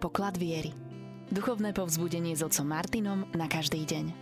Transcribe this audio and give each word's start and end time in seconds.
Poklad 0.00 0.40
viery. 0.40 0.72
Duchovné 1.28 1.76
povzbudenie 1.76 2.32
s 2.32 2.40
otcom 2.40 2.72
Martinom 2.72 3.28
na 3.36 3.44
každý 3.52 3.84
deň. 3.84 4.16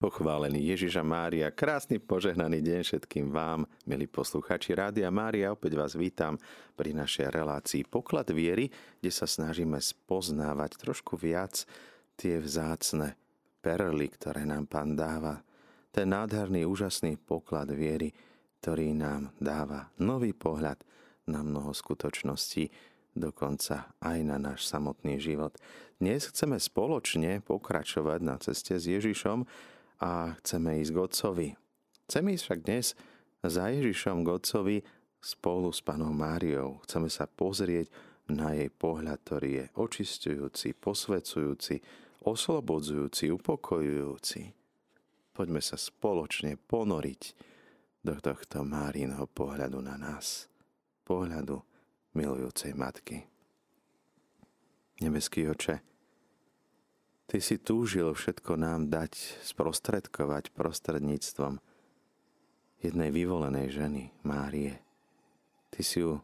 Pochválený 0.00 0.72
Ježiša 0.72 1.04
Mária, 1.04 1.52
krásny 1.52 2.00
požehnaný 2.00 2.64
deň 2.64 2.80
všetkým 2.80 3.28
vám, 3.28 3.68
milí 3.84 4.08
posluchači 4.08 4.72
Rádia 4.72 5.12
Mária. 5.12 5.52
Opäť 5.52 5.76
vás 5.76 5.92
vítam 5.92 6.40
pri 6.72 6.96
našej 6.96 7.28
relácii 7.28 7.84
Poklad 7.84 8.32
viery, 8.32 8.72
kde 9.04 9.12
sa 9.12 9.28
snažíme 9.28 9.76
spoznávať 9.76 10.80
trošku 10.80 11.20
viac 11.20 11.68
tie 12.16 12.40
vzácne 12.40 13.12
perly, 13.60 14.08
ktoré 14.16 14.48
nám 14.48 14.64
Pán 14.64 14.96
dáva. 14.96 15.44
Ten 15.92 16.08
nádherný, 16.08 16.64
úžasný 16.64 17.20
poklad 17.20 17.68
viery, 17.68 18.16
ktorý 18.64 18.96
nám 18.96 19.36
dáva 19.36 19.92
nový 20.00 20.32
pohľad 20.32 20.80
na 21.28 21.44
mnoho 21.44 21.76
skutočností, 21.76 22.72
dokonca 23.12 23.92
aj 24.00 24.18
na 24.24 24.36
náš 24.40 24.68
samotný 24.68 25.20
život. 25.20 25.56
Dnes 26.02 26.26
chceme 26.28 26.58
spoločne 26.58 27.44
pokračovať 27.44 28.20
na 28.24 28.36
ceste 28.40 28.74
s 28.74 28.88
Ježišom 28.88 29.44
a 30.02 30.34
chceme 30.42 30.82
ísť 30.82 30.92
k 30.92 30.98
Otcovi. 30.98 31.48
Chceme 32.10 32.34
ísť 32.34 32.44
však 32.44 32.60
dnes 32.66 32.86
za 33.46 33.64
Ježišom 33.70 34.26
k 34.26 34.28
Otcovi 34.28 34.76
spolu 35.22 35.70
s 35.70 35.78
Panou 35.84 36.10
Máriou. 36.10 36.82
Chceme 36.82 37.06
sa 37.06 37.30
pozrieť 37.30 37.86
na 38.26 38.56
jej 38.56 38.70
pohľad, 38.72 39.22
ktorý 39.22 39.50
je 39.54 39.64
očistujúci, 39.78 40.74
posvecujúci, 40.74 41.78
oslobodzujúci, 42.26 43.30
upokojujúci. 43.30 44.40
Poďme 45.32 45.60
sa 45.64 45.78
spoločne 45.78 46.58
ponoriť 46.58 47.22
do 48.02 48.14
tohto 48.18 48.66
Márinho 48.66 49.30
pohľadu 49.30 49.78
na 49.78 49.94
nás. 49.94 50.50
Pohľadu 51.06 51.71
milujúcej 52.12 52.76
matky. 52.76 53.24
Nebeský 55.00 55.48
oče, 55.48 55.82
Ty 57.32 57.40
si 57.40 57.56
túžil 57.56 58.12
všetko 58.12 58.60
nám 58.60 58.92
dať, 58.92 59.16
sprostredkovať 59.40 60.52
prostredníctvom 60.52 61.64
jednej 62.84 63.08
vyvolenej 63.08 63.72
ženy, 63.72 64.12
Márie. 64.20 64.76
Ty 65.72 65.80
si 65.80 66.04
ju 66.04 66.20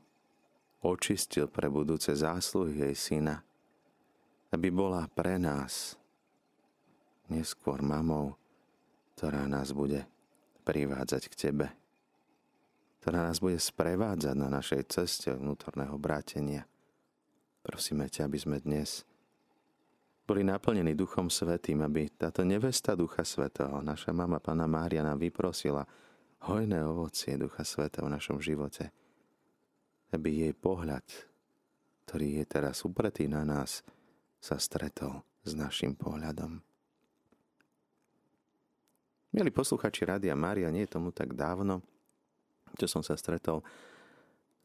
očistil 0.84 1.48
pre 1.48 1.72
budúce 1.72 2.12
zásluhy 2.12 2.84
jej 2.84 2.92
syna, 2.92 3.40
aby 4.52 4.68
bola 4.68 5.08
pre 5.08 5.40
nás 5.40 5.96
neskôr 7.32 7.80
mamou, 7.80 8.36
ktorá 9.16 9.48
nás 9.48 9.72
bude 9.72 10.04
privádzať 10.68 11.22
k 11.32 11.34
Tebe 11.34 11.66
ktorá 12.98 13.26
nás 13.26 13.38
bude 13.38 13.58
sprevádzať 13.58 14.34
na 14.34 14.50
našej 14.50 14.82
ceste 14.90 15.30
vnútorného 15.34 15.94
brátenia. 15.96 16.66
Prosíme 17.62 18.10
ťa, 18.10 18.26
aby 18.26 18.38
sme 18.38 18.58
dnes 18.58 19.06
boli 20.28 20.44
naplnení 20.44 20.92
Duchom 20.92 21.32
Svetým, 21.32 21.80
aby 21.80 22.12
táto 22.12 22.44
nevesta 22.44 22.92
Ducha 22.92 23.24
Svetého, 23.24 23.80
naša 23.80 24.12
mama 24.12 24.36
Pána 24.36 24.68
Mária 24.68 25.00
nám 25.00 25.16
vyprosila 25.16 25.88
hojné 26.44 26.84
ovocie 26.84 27.40
Ducha 27.40 27.64
Svetého 27.64 28.04
v 28.04 28.12
našom 28.12 28.36
živote. 28.36 28.92
Aby 30.12 30.44
jej 30.44 30.52
pohľad, 30.52 31.04
ktorý 32.04 32.40
je 32.40 32.44
teraz 32.44 32.84
upretý 32.84 33.24
na 33.24 33.40
nás, 33.40 33.80
sa 34.36 34.60
stretol 34.60 35.24
s 35.48 35.56
našim 35.56 35.96
pohľadom. 35.96 36.60
Milí 39.32 39.50
posluchači 39.52 40.04
Rádia 40.04 40.36
Mária, 40.36 40.68
nie 40.68 40.84
je 40.84 40.92
tomu 40.92 41.08
tak 41.08 41.32
dávno, 41.32 41.80
čo 42.76 42.86
som 42.90 43.00
sa 43.00 43.16
stretol 43.16 43.64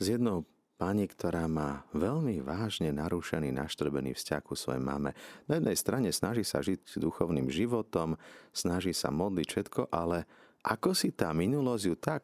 s 0.01 0.05
jednou 0.11 0.43
pani, 0.75 1.07
ktorá 1.07 1.47
má 1.47 1.85
veľmi 1.95 2.43
vážne 2.43 2.91
narušený, 2.91 3.55
naštrbený 3.55 4.17
vzťah 4.17 4.41
ku 4.43 4.57
svojej 4.57 4.83
mame. 4.83 5.15
Na 5.47 5.61
jednej 5.61 5.77
strane 5.79 6.09
snaží 6.11 6.43
sa 6.43 6.59
žiť 6.59 6.99
duchovným 6.99 7.47
životom, 7.47 8.19
snaží 8.51 8.91
sa 8.91 9.13
modliť 9.13 9.47
všetko, 9.47 9.81
ale 9.93 10.27
ako 10.65 10.91
si 10.91 11.15
tá 11.15 11.31
minulosť 11.31 11.83
ju 11.87 11.95
tak 11.95 12.23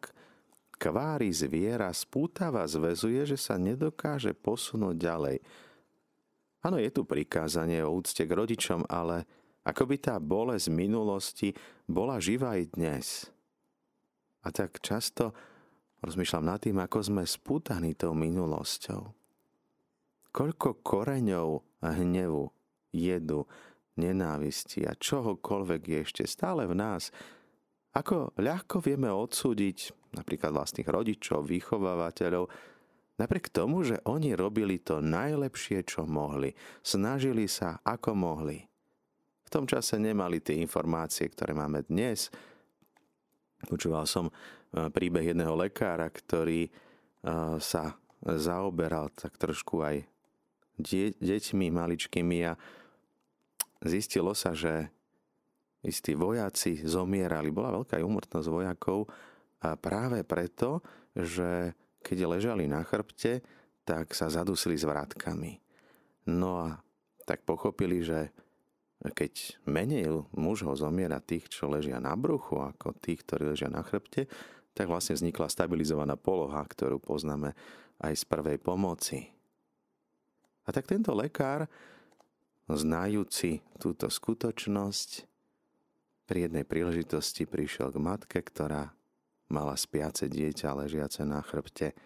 kvári 0.80 1.32
zviera, 1.32 1.92
spútava, 1.92 2.64
zväzuje, 2.64 3.28
že 3.28 3.38
sa 3.40 3.60
nedokáže 3.60 4.32
posunúť 4.32 4.96
ďalej. 4.96 5.38
Áno, 6.64 6.76
je 6.80 6.92
tu 6.92 7.08
prikázanie 7.08 7.84
o 7.84 7.96
úcte 7.96 8.24
k 8.24 8.32
rodičom, 8.32 8.88
ale 8.92 9.24
ako 9.64 9.84
by 9.88 9.96
tá 10.00 10.16
bolesť 10.20 10.68
minulosti 10.72 11.56
bola 11.88 12.20
živá 12.20 12.60
aj 12.60 12.64
dnes. 12.76 13.06
A 14.44 14.56
tak 14.56 14.80
často 14.80 15.36
Rozmýšľam 16.00 16.46
nad 16.48 16.60
tým, 16.64 16.80
ako 16.80 17.00
sme 17.04 17.24
spútaní 17.28 17.92
tou 17.96 18.16
minulosťou. 18.16 19.04
Koľko 20.32 20.80
koreňov 20.80 21.82
hnevu, 21.84 22.46
jedu, 22.96 23.44
nenávisti 24.00 24.88
a 24.88 24.96
čohokoľvek 24.96 25.82
je 25.84 25.98
ešte 26.08 26.24
stále 26.24 26.64
v 26.64 26.78
nás, 26.78 27.12
ako 27.92 28.32
ľahko 28.38 28.80
vieme 28.80 29.12
odsúdiť 29.12 29.92
napríklad 30.16 30.56
vlastných 30.56 30.88
rodičov, 30.88 31.46
vychovávateľov, 31.50 32.48
napriek 33.20 33.52
tomu, 33.52 33.84
že 33.84 34.00
oni 34.08 34.34
robili 34.34 34.80
to 34.80 35.04
najlepšie, 35.04 35.84
čo 35.84 36.08
mohli. 36.08 36.54
Snažili 36.80 37.46
sa, 37.50 37.82
ako 37.84 38.16
mohli. 38.16 38.58
V 39.46 39.50
tom 39.50 39.66
čase 39.66 39.98
nemali 39.98 40.40
tie 40.40 40.62
informácie, 40.62 41.26
ktoré 41.28 41.58
máme 41.58 41.82
dnes. 41.90 42.30
Počúval 43.66 44.06
som 44.06 44.30
príbeh 44.74 45.34
jedného 45.34 45.58
lekára, 45.58 46.10
ktorý 46.10 46.70
sa 47.60 47.98
zaoberal 48.24 49.10
tak 49.16 49.40
trošku 49.40 49.82
aj 49.84 50.04
deťmi 51.20 51.68
maličkými 51.72 52.38
a 52.48 52.56
zistilo 53.84 54.32
sa, 54.32 54.56
že 54.56 54.92
istí 55.84 56.16
vojaci 56.16 56.84
zomierali. 56.84 57.52
Bola 57.52 57.80
veľká 57.80 58.00
umrtnosť 58.00 58.48
vojakov 58.52 59.08
a 59.64 59.76
práve 59.80 60.24
preto, 60.28 60.84
že 61.16 61.76
keď 62.00 62.40
ležali 62.40 62.64
na 62.68 62.84
chrbte, 62.84 63.44
tak 63.84 64.16
sa 64.16 64.32
zadusili 64.32 64.80
s 64.80 64.88
vrátkami. 64.88 65.60
No 66.32 66.64
a 66.64 66.80
tak 67.28 67.44
pochopili, 67.44 68.00
že 68.04 68.32
keď 69.00 69.64
menej 69.68 70.28
mužov 70.36 70.76
zomiera 70.80 71.24
tých, 71.24 71.48
čo 71.48 71.72
ležia 71.72 72.04
na 72.04 72.16
bruchu, 72.20 72.60
ako 72.60 72.96
tých, 73.00 73.24
ktorí 73.24 73.52
ležia 73.56 73.72
na 73.72 73.84
chrbte, 73.84 74.28
tak 74.74 74.88
vlastne 74.88 75.18
vznikla 75.18 75.52
stabilizovaná 75.52 76.16
poloha, 76.16 76.62
ktorú 76.64 77.02
poznáme 77.02 77.54
aj 78.00 78.14
z 78.16 78.24
prvej 78.26 78.58
pomoci. 78.62 79.28
A 80.64 80.72
tak 80.72 80.86
tento 80.86 81.12
lekár, 81.18 81.66
znajúci 82.70 83.66
túto 83.82 84.08
skutočnosť, 84.08 85.30
pri 86.30 86.46
jednej 86.46 86.62
príležitosti 86.62 87.50
prišiel 87.50 87.90
k 87.90 87.98
matke, 87.98 88.38
ktorá 88.38 88.94
mala 89.50 89.74
spiace 89.74 90.30
dieťa 90.30 90.78
ležiace 90.78 91.26
na 91.26 91.42
chrbte 91.42 91.98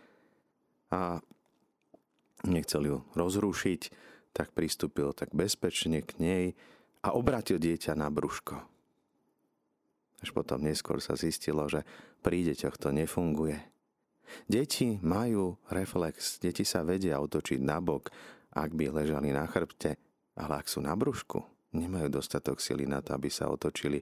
a 0.88 1.20
nechcel 2.48 2.88
ju 2.88 2.98
rozrušiť, 3.20 3.82
tak 4.32 4.56
pristúpil 4.56 5.12
tak 5.12 5.36
bezpečne 5.36 6.00
k 6.00 6.12
nej 6.24 6.46
a 7.04 7.12
obratil 7.12 7.60
dieťa 7.60 8.00
na 8.00 8.08
brúško. 8.08 8.73
Až 10.24 10.32
potom 10.32 10.64
neskôr 10.64 11.04
sa 11.04 11.20
zistilo, 11.20 11.68
že 11.68 11.84
pri 12.24 12.48
deťoch 12.48 12.80
to 12.80 12.96
nefunguje. 12.96 13.60
Deti 14.48 14.98
majú 15.04 15.60
reflex, 15.68 16.40
deti 16.40 16.64
sa 16.64 16.82
vedia 16.88 17.20
otočiť 17.20 17.60
na 17.60 17.84
bok, 17.84 18.08
ak 18.56 18.72
by 18.72 19.04
ležali 19.04 19.36
na 19.36 19.44
chrbte, 19.44 20.00
ale 20.40 20.54
ak 20.64 20.72
sú 20.72 20.80
na 20.80 20.96
brúšku, 20.96 21.44
nemajú 21.76 22.08
dostatok 22.08 22.64
sily 22.64 22.88
na 22.88 23.04
to, 23.04 23.12
aby 23.14 23.28
sa 23.28 23.52
otočili 23.52 24.00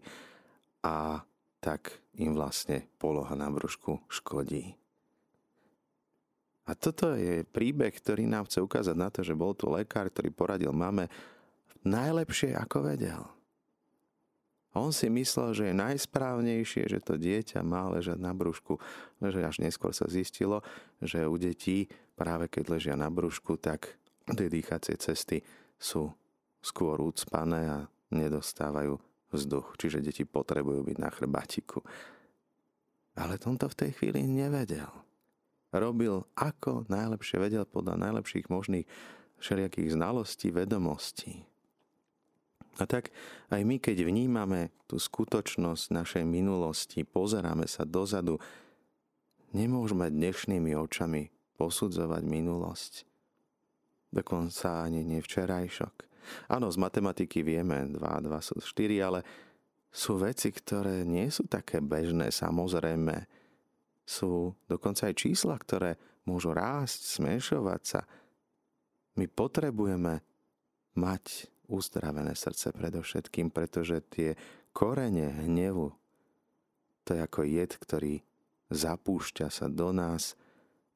a 0.86 1.26
tak 1.58 1.98
im 2.18 2.38
vlastne 2.38 2.86
poloha 3.02 3.34
na 3.34 3.50
brúšku 3.50 4.06
škodí. 4.14 4.78
A 6.70 6.78
toto 6.78 7.18
je 7.18 7.42
príbeh, 7.42 7.92
ktorý 7.92 8.30
nám 8.30 8.46
chce 8.46 8.62
ukázať 8.62 8.96
na 8.96 9.10
to, 9.10 9.26
že 9.26 9.34
bol 9.34 9.58
tu 9.58 9.68
lekár, 9.74 10.08
ktorý 10.08 10.30
poradil 10.30 10.72
mame 10.72 11.10
najlepšie, 11.82 12.54
ako 12.54 12.94
vedel. 12.94 13.26
On 14.72 14.96
si 14.96 15.12
myslel, 15.12 15.52
že 15.52 15.64
je 15.68 15.76
najsprávnejšie, 15.76 16.88
že 16.88 17.04
to 17.04 17.20
dieťa 17.20 17.60
má 17.60 17.92
ležať 17.92 18.16
na 18.16 18.32
brúšku. 18.32 18.80
Že 19.20 19.44
až 19.44 19.60
neskôr 19.60 19.92
sa 19.92 20.08
zistilo, 20.08 20.64
že 21.04 21.28
u 21.28 21.36
detí 21.36 21.92
práve 22.16 22.48
keď 22.48 22.80
ležia 22.80 22.96
na 22.96 23.12
brúšku, 23.12 23.60
tak 23.60 24.00
tie 24.32 24.48
dýchacie 24.48 24.96
cesty 24.96 25.44
sú 25.76 26.08
skôr 26.64 27.04
ucpané 27.04 27.68
a 27.68 27.80
nedostávajú 28.16 28.96
vzduch. 29.36 29.76
Čiže 29.76 30.00
deti 30.00 30.24
potrebujú 30.24 30.88
byť 30.88 30.98
na 31.04 31.10
chrbatiku. 31.12 31.84
Ale 33.20 33.36
tomto 33.36 33.68
v 33.68 33.76
tej 33.76 33.92
chvíli 34.00 34.24
nevedel. 34.24 34.88
Robil 35.72 36.24
ako 36.40 36.88
najlepšie 36.88 37.44
vedel 37.44 37.68
podľa 37.68 38.00
najlepších 38.00 38.48
možných 38.48 38.88
všelijakých 39.40 40.00
znalostí, 40.00 40.48
vedomostí. 40.52 41.51
A 42.80 42.88
tak 42.88 43.12
aj 43.52 43.62
my, 43.68 43.84
keď 43.84 44.08
vnímame 44.08 44.72
tú 44.88 44.96
skutočnosť 44.96 45.92
našej 45.92 46.24
minulosti, 46.24 47.04
pozeráme 47.04 47.68
sa 47.68 47.84
dozadu, 47.84 48.40
nemôžeme 49.52 50.08
dnešnými 50.08 50.72
očami 50.80 51.28
posudzovať 51.60 52.24
minulosť. 52.24 52.94
Dokonca 54.12 54.88
ani 54.88 55.04
nie 55.04 55.20
včerajšok. 55.20 56.12
Áno, 56.52 56.72
z 56.72 56.78
matematiky 56.80 57.44
vieme, 57.44 57.88
2 57.92 58.00
2 58.00 58.30
sú 58.40 58.56
4, 58.60 59.08
ale 59.08 59.20
sú 59.92 60.16
veci, 60.16 60.56
ktoré 60.56 61.04
nie 61.04 61.28
sú 61.28 61.48
také 61.52 61.84
bežné, 61.84 62.32
samozrejme. 62.32 63.28
Sú 64.08 64.56
dokonca 64.72 65.12
aj 65.12 65.16
čísla, 65.20 65.60
ktoré 65.60 66.00
môžu 66.24 66.56
rásť, 66.56 67.20
zmenšovať 67.20 67.82
sa. 67.84 68.02
My 69.20 69.28
potrebujeme 69.28 70.24
mať 70.96 71.52
uzdravené 71.72 72.36
srdce 72.36 72.76
predovšetkým, 72.76 73.48
pretože 73.48 74.04
tie 74.12 74.36
korene 74.76 75.32
hnevu, 75.48 75.96
to 77.08 77.10
je 77.16 77.20
ako 77.24 77.48
jed, 77.48 77.72
ktorý 77.80 78.14
zapúšťa 78.68 79.48
sa 79.48 79.72
do 79.72 79.96
nás 79.96 80.36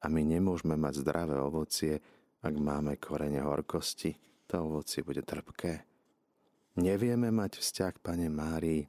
a 0.04 0.12
my 0.12 0.20
nemôžeme 0.20 0.76
mať 0.76 1.00
zdravé 1.00 1.40
ovocie, 1.40 1.98
ak 2.44 2.54
máme 2.54 3.00
korene 3.00 3.40
horkosti. 3.40 4.14
To 4.46 4.62
ovocie 4.62 5.02
bude 5.02 5.24
trpké. 5.26 5.82
Nevieme 6.78 7.32
mať 7.32 7.58
vzťah, 7.58 7.94
Pane 8.04 8.28
Márii, 8.28 8.84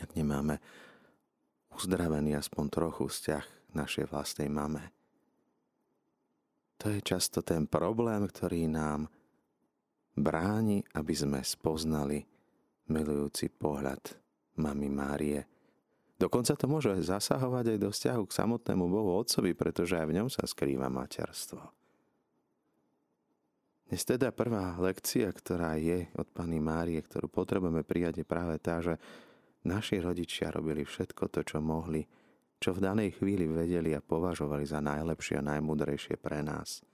ak 0.00 0.16
nemáme 0.16 0.58
uzdravený 1.76 2.34
aspoň 2.40 2.64
trochu 2.72 3.04
vzťah 3.06 3.44
našej 3.76 4.08
vlastnej 4.08 4.48
mame. 4.48 4.90
To 6.80 6.92
je 6.92 7.00
často 7.04 7.44
ten 7.44 7.68
problém, 7.68 8.24
ktorý 8.24 8.68
nám 8.68 9.12
bráni, 10.16 10.80
aby 10.96 11.12
sme 11.12 11.44
spoznali 11.44 12.24
milujúci 12.88 13.52
pohľad 13.52 14.16
mami 14.56 14.88
Márie. 14.88 15.40
Dokonca 16.16 16.56
to 16.56 16.64
môže 16.64 16.96
zasahovať 17.04 17.76
aj 17.76 17.78
do 17.78 17.90
vzťahu 17.92 18.22
k 18.24 18.36
samotnému 18.40 18.88
Bohu 18.88 19.20
Otcovi, 19.20 19.52
pretože 19.52 20.00
aj 20.00 20.06
v 20.08 20.16
ňom 20.16 20.28
sa 20.32 20.48
skrýva 20.48 20.88
materstvo. 20.88 21.60
Dnes 23.86 24.02
teda 24.02 24.34
prvá 24.34 24.74
lekcia, 24.80 25.30
ktorá 25.30 25.78
je 25.78 26.10
od 26.16 26.26
Pany 26.32 26.58
Márie, 26.58 26.98
ktorú 26.98 27.30
potrebujeme 27.30 27.86
prijať, 27.86 28.24
je 28.24 28.26
práve 28.26 28.56
tá, 28.58 28.82
že 28.82 28.98
naši 29.62 30.02
rodičia 30.02 30.50
robili 30.50 30.82
všetko 30.82 31.30
to, 31.30 31.44
čo 31.46 31.62
mohli, 31.62 32.02
čo 32.58 32.74
v 32.74 32.82
danej 32.82 33.20
chvíli 33.20 33.46
vedeli 33.46 33.94
a 33.94 34.02
považovali 34.02 34.64
za 34.66 34.80
najlepšie 34.82 35.38
a 35.38 35.46
najmudrejšie 35.54 36.16
pre 36.16 36.40
nás– 36.40 36.80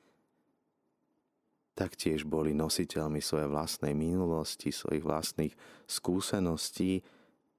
taktiež 1.73 2.29
boli 2.29 2.53
nositeľmi 2.53 3.25
svojej 3.25 3.49
vlastnej 3.49 3.97
minulosti, 3.97 4.69
svojich 4.69 5.05
vlastných 5.05 5.55
skúseností, 5.89 7.01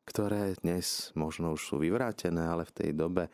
ktoré 0.04 0.54
dnes 0.62 1.15
možno 1.18 1.56
už 1.56 1.62
sú 1.63 1.75
vyvrátené, 1.81 2.44
ale 2.45 2.68
v 2.68 2.75
tej 2.75 2.92
dobe 2.94 3.31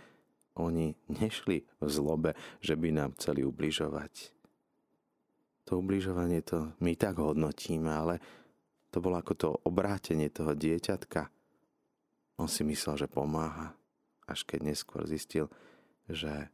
oni 0.59 0.95
nešli 1.21 1.65
v 1.79 1.89
zlobe, 1.89 2.31
že 2.63 2.75
by 2.75 2.89
nám 2.93 3.15
chceli 3.19 3.43
ubližovať. 3.43 4.35
To 5.69 5.79
ubližovanie 5.79 6.41
to 6.41 6.73
my 6.81 6.97
tak 6.97 7.21
hodnotíme, 7.21 7.89
ale 7.89 8.17
to 8.89 8.97
bolo 8.97 9.21
ako 9.21 9.33
to 9.37 9.49
obrátenie 9.69 10.33
toho 10.33 10.57
dieťatka. 10.57 11.29
On 12.41 12.49
si 12.49 12.65
myslel, 12.65 13.05
že 13.05 13.11
pomáha, 13.11 13.77
až 14.25 14.47
keď 14.47 14.73
neskôr 14.73 15.05
zistil, 15.05 15.45
že 16.09 16.49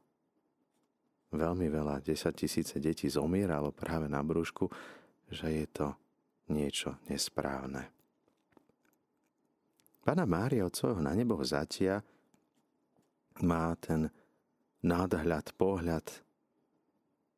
veľmi 1.35 1.67
veľa, 1.69 2.01
10 2.01 2.31
tisíce 2.35 2.75
detí 2.79 3.07
zomieralo 3.07 3.71
práve 3.71 4.09
na 4.09 4.23
brúšku, 4.23 4.67
že 5.29 5.47
je 5.51 5.67
to 5.69 5.87
niečo 6.49 6.97
nesprávne. 7.09 7.89
Pana 10.05 10.29
Mária 10.29 10.65
od 10.65 10.73
svojho 10.77 11.01
na 11.01 11.17
nebo 11.17 11.33
vzatia 11.33 12.05
má 13.41 13.73
ten 13.81 14.13
nádhľad, 14.85 15.57
pohľad 15.57 16.05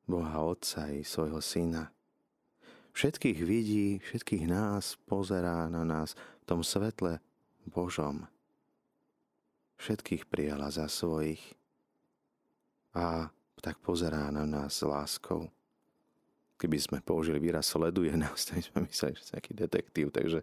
Boha 0.04 0.44
Otca 0.44 0.92
i 0.92 1.04
svojho 1.04 1.40
Syna. 1.40 1.88
Všetkých 2.92 3.40
vidí, 3.46 3.88
všetkých 4.04 4.50
nás 4.52 5.00
pozerá 5.08 5.72
na 5.72 5.88
nás 5.88 6.18
v 6.42 6.44
tom 6.44 6.60
svetle 6.60 7.24
Božom. 7.64 8.28
Všetkých 9.78 10.26
prijala 10.28 10.74
za 10.74 10.90
svojich. 10.90 11.40
A 12.98 13.30
tak 13.62 13.82
pozerá 13.82 14.30
na 14.30 14.46
nás 14.46 14.82
s 14.82 14.86
láskou. 14.86 15.50
Keby 16.58 16.78
sme 16.82 17.00
použili 17.06 17.38
výraz 17.38 17.70
sleduje 17.70 18.14
nás, 18.18 18.50
tak 18.50 18.66
sme 18.66 18.90
mysleli, 18.90 19.14
že 19.14 19.38
nejaký 19.38 19.54
detektív, 19.54 20.10
takže 20.10 20.42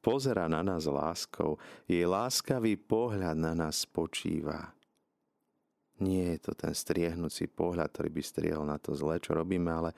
pozerá 0.00 0.48
na 0.48 0.64
nás 0.64 0.88
láskou. 0.88 1.60
Jej 1.84 2.08
láskavý 2.08 2.80
pohľad 2.80 3.36
na 3.36 3.52
nás 3.52 3.84
spočíva. 3.84 4.72
Nie 6.00 6.34
je 6.34 6.50
to 6.50 6.52
ten 6.56 6.72
striehnúci 6.72 7.46
pohľad, 7.52 7.92
ktorý 7.92 8.10
by 8.10 8.22
striehol 8.24 8.64
na 8.64 8.80
to 8.80 8.96
zle, 8.96 9.20
čo 9.20 9.36
robíme, 9.36 9.68
ale 9.68 9.90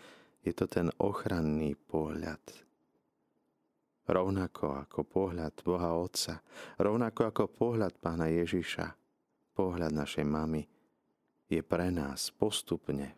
je 0.45 0.53
to 0.53 0.69
ten 0.69 0.93
ochranný 1.01 1.73
pohľad. 1.89 2.43
Rovnako 4.05 4.85
ako 4.85 5.01
pohľad 5.09 5.65
Boha 5.65 5.97
Otca, 5.97 6.45
rovnako 6.77 7.21
ako 7.25 7.45
pohľad 7.49 7.97
Pána 7.97 8.29
Ježiša, 8.29 8.93
pohľad 9.57 9.97
našej 9.97 10.29
mamy, 10.29 10.69
je 11.55 11.63
pre 11.63 11.89
nás 11.95 12.35
postupne 12.35 13.15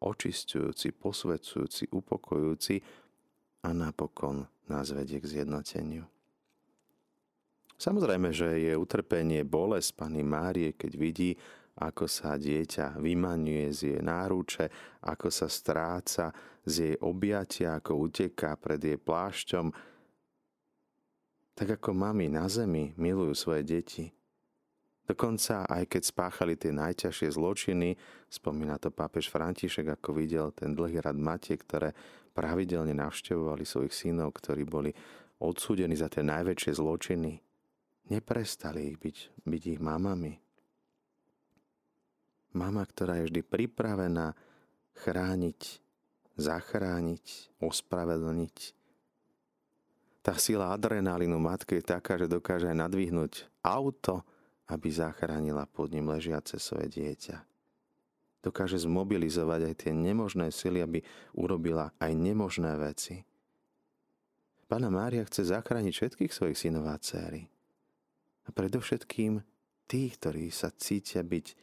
očistujúci, 0.00 0.96
posvedzujúci, 0.96 1.92
upokojujúci 1.92 2.76
a 3.64 3.68
napokon 3.76 4.48
nás 4.68 4.92
vedie 4.92 5.20
k 5.20 5.40
zjednoteniu. 5.40 6.08
Samozrejme, 7.80 8.28
že 8.32 8.60
je 8.60 8.72
utrpenie 8.76 9.40
bolesť 9.44 9.96
Pany 9.96 10.20
Márie, 10.20 10.76
keď 10.76 10.92
vidí, 11.00 11.32
ako 11.80 12.04
sa 12.04 12.36
dieťa 12.36 13.00
vymaňuje 13.00 13.66
z 13.72 13.80
jej 13.96 14.00
náruče, 14.04 14.68
ako 15.08 15.32
sa 15.32 15.48
stráca 15.48 16.28
z 16.60 16.74
jej 16.92 16.96
objatia, 17.00 17.80
ako 17.80 18.04
uteká 18.04 18.60
pred 18.60 18.76
jej 18.84 19.00
plášťom. 19.00 19.72
Tak 21.56 21.80
ako 21.80 21.96
mami 21.96 22.28
na 22.28 22.44
zemi 22.52 22.92
milujú 23.00 23.32
svoje 23.32 23.64
deti, 23.64 24.12
Dokonca 25.10 25.66
aj 25.66 25.90
keď 25.90 26.02
spáchali 26.06 26.54
tie 26.54 26.70
najťažšie 26.70 27.34
zločiny, 27.34 27.98
spomína 28.30 28.78
to 28.78 28.94
pápež 28.94 29.26
František, 29.26 29.98
ako 29.98 30.14
videl 30.14 30.54
ten 30.54 30.70
dlhý 30.70 31.02
rad 31.02 31.18
matiek, 31.18 31.58
ktoré 31.58 31.90
pravidelne 32.30 32.94
navštevovali 32.94 33.66
svojich 33.66 33.90
synov, 33.90 34.38
ktorí 34.38 34.62
boli 34.62 34.94
odsúdení 35.42 35.98
za 35.98 36.06
tie 36.06 36.22
najväčšie 36.22 36.78
zločiny. 36.78 37.42
Neprestali 38.06 38.86
ich 38.86 39.02
byť, 39.02 39.16
byť 39.50 39.62
ich 39.74 39.80
mamami. 39.82 40.38
Mama, 42.54 42.86
ktorá 42.86 43.18
je 43.18 43.34
vždy 43.34 43.42
pripravená 43.42 44.38
chrániť, 44.94 45.60
zachrániť, 46.38 47.58
ospravedlniť. 47.58 48.56
Tá 50.22 50.38
sila 50.38 50.70
adrenalínu 50.70 51.42
matky 51.42 51.82
je 51.82 51.98
taká, 51.98 52.14
že 52.14 52.30
dokáže 52.30 52.70
aj 52.70 52.78
nadvihnúť 52.78 53.50
auto, 53.66 54.22
aby 54.70 54.88
zachránila 54.88 55.66
pod 55.66 55.90
ním 55.90 56.08
ležiace 56.08 56.62
svoje 56.62 56.86
dieťa. 56.88 57.42
Dokáže 58.40 58.80
zmobilizovať 58.80 59.60
aj 59.68 59.74
tie 59.84 59.92
nemožné 59.92 60.48
sily, 60.48 60.80
aby 60.80 60.98
urobila 61.36 61.92
aj 62.00 62.12
nemožné 62.16 62.72
veci. 62.80 63.20
Pána 64.70 64.88
Mária 64.88 65.26
chce 65.26 65.50
zachrániť 65.50 65.92
všetkých 65.92 66.32
svojich 66.32 66.56
synov 66.56 66.88
a 66.88 66.96
céry. 67.02 67.50
A 68.46 68.54
predovšetkým 68.54 69.42
tých, 69.90 70.16
ktorí 70.22 70.48
sa 70.54 70.70
cítia 70.70 71.26
byť 71.26 71.58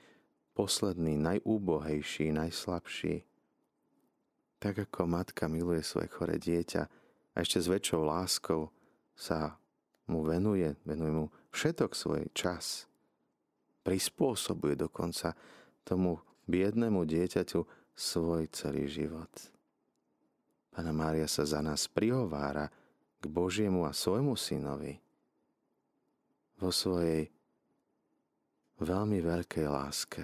posledný, 0.52 1.16
najúbohejší, 1.16 2.36
najslabší. 2.36 3.24
Tak 4.60 4.92
ako 4.92 5.08
matka 5.08 5.48
miluje 5.48 5.80
svoje 5.82 6.12
chore 6.12 6.36
dieťa 6.36 6.84
a 7.32 7.38
ešte 7.40 7.64
s 7.64 7.72
väčšou 7.72 8.04
láskou 8.04 8.74
sa 9.16 9.56
mu 10.10 10.26
venuje, 10.28 10.76
venuje 10.84 11.14
mu 11.14 11.26
všetok 11.56 11.94
svoj 11.94 12.28
čas, 12.36 12.92
prispôsobuje 13.88 14.76
dokonca 14.76 15.32
tomu 15.88 16.20
biednému 16.44 17.08
dieťaťu 17.08 17.64
svoj 17.96 18.52
celý 18.52 18.92
život. 18.92 19.32
Pana 20.76 20.92
Mária 20.92 21.24
sa 21.32 21.48
za 21.48 21.64
nás 21.64 21.88
prihovára 21.88 22.68
k 23.24 23.24
Božiemu 23.32 23.88
a 23.88 23.96
svojmu 23.96 24.36
synovi 24.36 25.00
vo 26.60 26.68
svojej 26.68 27.32
veľmi 28.84 29.24
veľkej 29.24 29.66
láske. 29.72 30.24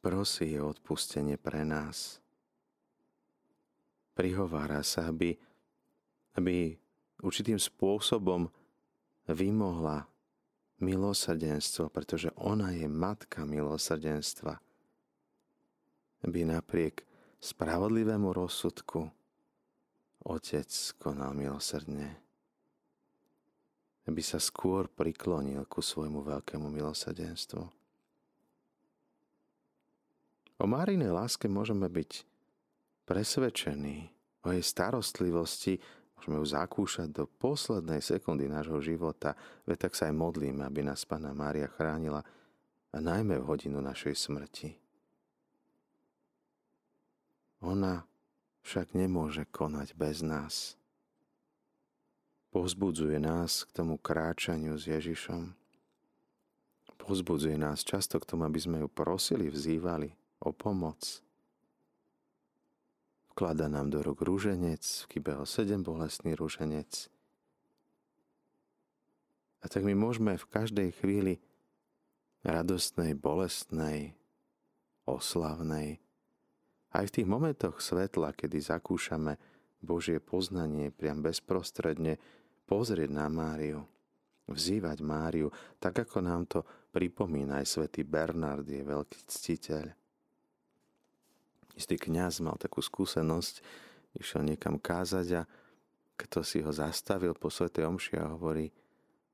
Prosí 0.00 0.56
o 0.56 0.72
odpustenie 0.72 1.36
pre 1.36 1.68
nás. 1.68 2.16
Prihovára 4.16 4.80
sa, 4.80 5.12
aby, 5.12 5.36
aby 6.40 6.72
určitým 7.20 7.60
spôsobom 7.60 8.48
vymohla 9.32 10.06
milosrdenstvo, 10.80 11.92
pretože 11.92 12.32
ona 12.40 12.72
je 12.72 12.88
matka 12.88 13.44
milosrdenstva. 13.44 14.58
By 16.20 16.40
napriek 16.44 17.04
spravodlivému 17.40 18.32
rozsudku 18.32 19.08
Otec 20.20 20.68
konal 21.00 21.32
milosrdne. 21.32 22.20
Aby 24.04 24.20
sa 24.20 24.36
skôr 24.36 24.84
priklonil 24.88 25.64
ku 25.64 25.80
svojmu 25.80 26.20
veľkému 26.20 26.68
milosrdenstvu. 26.68 27.64
O 30.60 30.64
Márinej 30.68 31.08
láske 31.08 31.48
môžeme 31.48 31.88
byť 31.88 32.28
presvedčení, 33.08 34.12
o 34.44 34.52
jej 34.52 34.60
starostlivosti, 34.60 35.80
môžeme 36.20 36.36
ju 36.36 36.52
zakúšať 36.52 37.08
do 37.16 37.24
poslednej 37.24 38.04
sekundy 38.04 38.44
nášho 38.44 38.76
života, 38.84 39.32
veď 39.64 39.88
tak 39.88 39.92
sa 39.96 40.12
aj 40.12 40.20
modlíme, 40.20 40.60
aby 40.60 40.84
nás 40.84 41.08
Pána 41.08 41.32
Mária 41.32 41.64
chránila, 41.64 42.20
a 42.92 42.98
najmä 43.00 43.40
v 43.40 43.48
hodinu 43.48 43.80
našej 43.80 44.28
smrti. 44.28 44.76
Ona 47.64 48.04
však 48.66 48.92
nemôže 48.92 49.48
konať 49.48 49.96
bez 49.96 50.20
nás. 50.20 50.76
Pozbudzuje 52.50 53.16
nás 53.22 53.64
k 53.64 53.70
tomu 53.70 53.96
kráčaniu 53.96 54.74
s 54.74 54.90
Ježišom. 54.90 55.54
Pozbudzuje 57.00 57.54
nás 57.56 57.80
často 57.86 58.18
k 58.18 58.26
tomu, 58.26 58.44
aby 58.44 58.60
sme 58.60 58.76
ju 58.82 58.88
prosili, 58.90 59.48
vzývali 59.48 60.10
o 60.42 60.50
pomoc. 60.52 61.22
Vklada 63.30 63.70
nám 63.70 63.94
do 63.94 64.02
rúk 64.02 64.26
rúženec, 64.26 64.82
v 64.82 65.06
kybeho 65.16 65.46
sedem 65.46 65.86
bolestný 65.86 66.34
rúženec. 66.34 67.06
A 69.60 69.68
tak 69.68 69.86
my 69.86 69.94
môžeme 69.94 70.34
v 70.40 70.50
každej 70.50 70.88
chvíli 70.98 71.38
radostnej, 72.42 73.12
bolestnej, 73.14 74.16
oslavnej, 75.04 76.00
aj 76.90 77.04
v 77.06 77.14
tých 77.22 77.28
momentoch 77.28 77.78
svetla, 77.78 78.34
kedy 78.34 78.58
zakúšame 78.58 79.38
Božie 79.78 80.18
poznanie 80.18 80.90
priam 80.90 81.22
bezprostredne, 81.22 82.18
pozrieť 82.66 83.10
na 83.14 83.30
Máriu, 83.30 83.86
vzývať 84.50 84.98
Máriu, 85.06 85.48
tak 85.78 86.02
ako 86.02 86.18
nám 86.18 86.50
to 86.50 86.66
pripomína 86.90 87.62
aj 87.62 87.66
svätý 87.78 88.02
Bernard, 88.02 88.66
je 88.66 88.82
veľký 88.82 89.20
ctiteľ. 89.22 89.99
Istý 91.80 91.96
kňaz 91.96 92.44
mal 92.44 92.60
takú 92.60 92.84
skúsenosť, 92.84 93.64
išiel 94.20 94.44
niekam 94.44 94.76
kázať 94.76 95.40
a 95.40 95.42
kto 96.20 96.44
si 96.44 96.60
ho 96.60 96.68
zastavil 96.68 97.32
po 97.32 97.48
svätej 97.48 97.88
omši 97.88 98.20
a 98.20 98.36
hovorí, 98.36 98.68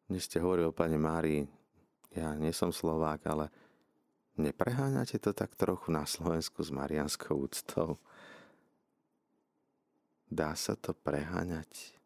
dnes 0.06 0.30
ste 0.30 0.38
hovoril 0.38 0.70
o 0.70 0.76
Pane 0.76 0.94
Márii, 0.94 1.42
ja 2.14 2.38
nie 2.38 2.54
som 2.54 2.70
Slovák, 2.70 3.18
ale 3.26 3.50
nepreháňate 4.38 5.18
to 5.18 5.34
tak 5.34 5.58
trochu 5.58 5.90
na 5.90 6.06
Slovensku 6.06 6.62
s 6.62 6.70
marianskou 6.70 7.34
úctou? 7.34 7.98
Dá 10.30 10.54
sa 10.54 10.78
to 10.78 10.94
preháňať? 10.94 11.98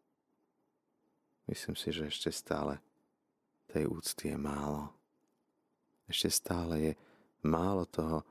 Myslím 1.45 1.77
si, 1.77 1.93
že 1.93 2.09
ešte 2.09 2.33
stále 2.33 2.81
tej 3.69 3.85
úcty 3.85 4.33
je 4.33 4.37
málo. 4.41 4.89
Ešte 6.09 6.33
stále 6.33 6.73
je 6.81 6.93
málo 7.45 7.85
toho 7.85 8.25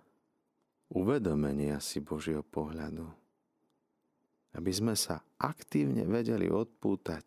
uvedomenia 0.95 1.79
si 1.79 2.03
Božieho 2.03 2.43
pohľadu. 2.43 3.07
Aby 4.59 4.73
sme 4.75 4.95
sa 4.99 5.23
aktívne 5.39 6.03
vedeli 6.11 6.51
odpútať 6.51 7.27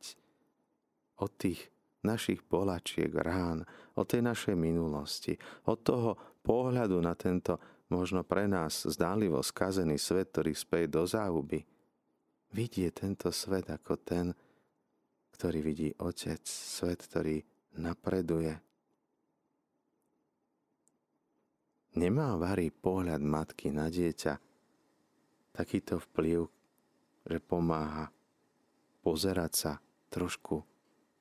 od 1.23 1.31
tých 1.39 1.71
našich 2.03 2.43
bolačiek, 2.43 3.07
rán, 3.15 3.63
od 3.95 4.05
tej 4.05 4.19
našej 4.19 4.59
minulosti, 4.59 5.39
od 5.71 5.79
toho 5.79 6.11
pohľadu 6.43 6.99
na 6.99 7.15
tento 7.15 7.55
možno 7.87 8.27
pre 8.27 8.49
nás 8.49 8.83
zdánlivo 8.83 9.39
skazený 9.39 9.95
svet, 9.95 10.35
ktorý 10.35 10.51
späť 10.51 10.85
do 10.99 11.03
záhuby. 11.07 11.63
Vidie 12.51 12.91
tento 12.91 13.31
svet 13.31 13.71
ako 13.71 13.93
ten, 14.03 14.35
ktorý 15.33 15.59
vidí 15.63 15.89
Otec, 16.03 16.43
svet, 16.43 17.07
ktorý 17.07 17.39
napreduje. 17.79 18.72
Nemá 21.93 22.33
varí 22.41 22.73
pohľad 22.73 23.21
matky 23.21 23.69
na 23.69 23.85
dieťa 23.85 24.33
takýto 25.53 26.01
vplyv, 26.09 26.49
že 27.29 27.37
pomáha 27.37 28.09
pozerať 29.05 29.51
sa 29.53 29.71
trošku 30.09 30.65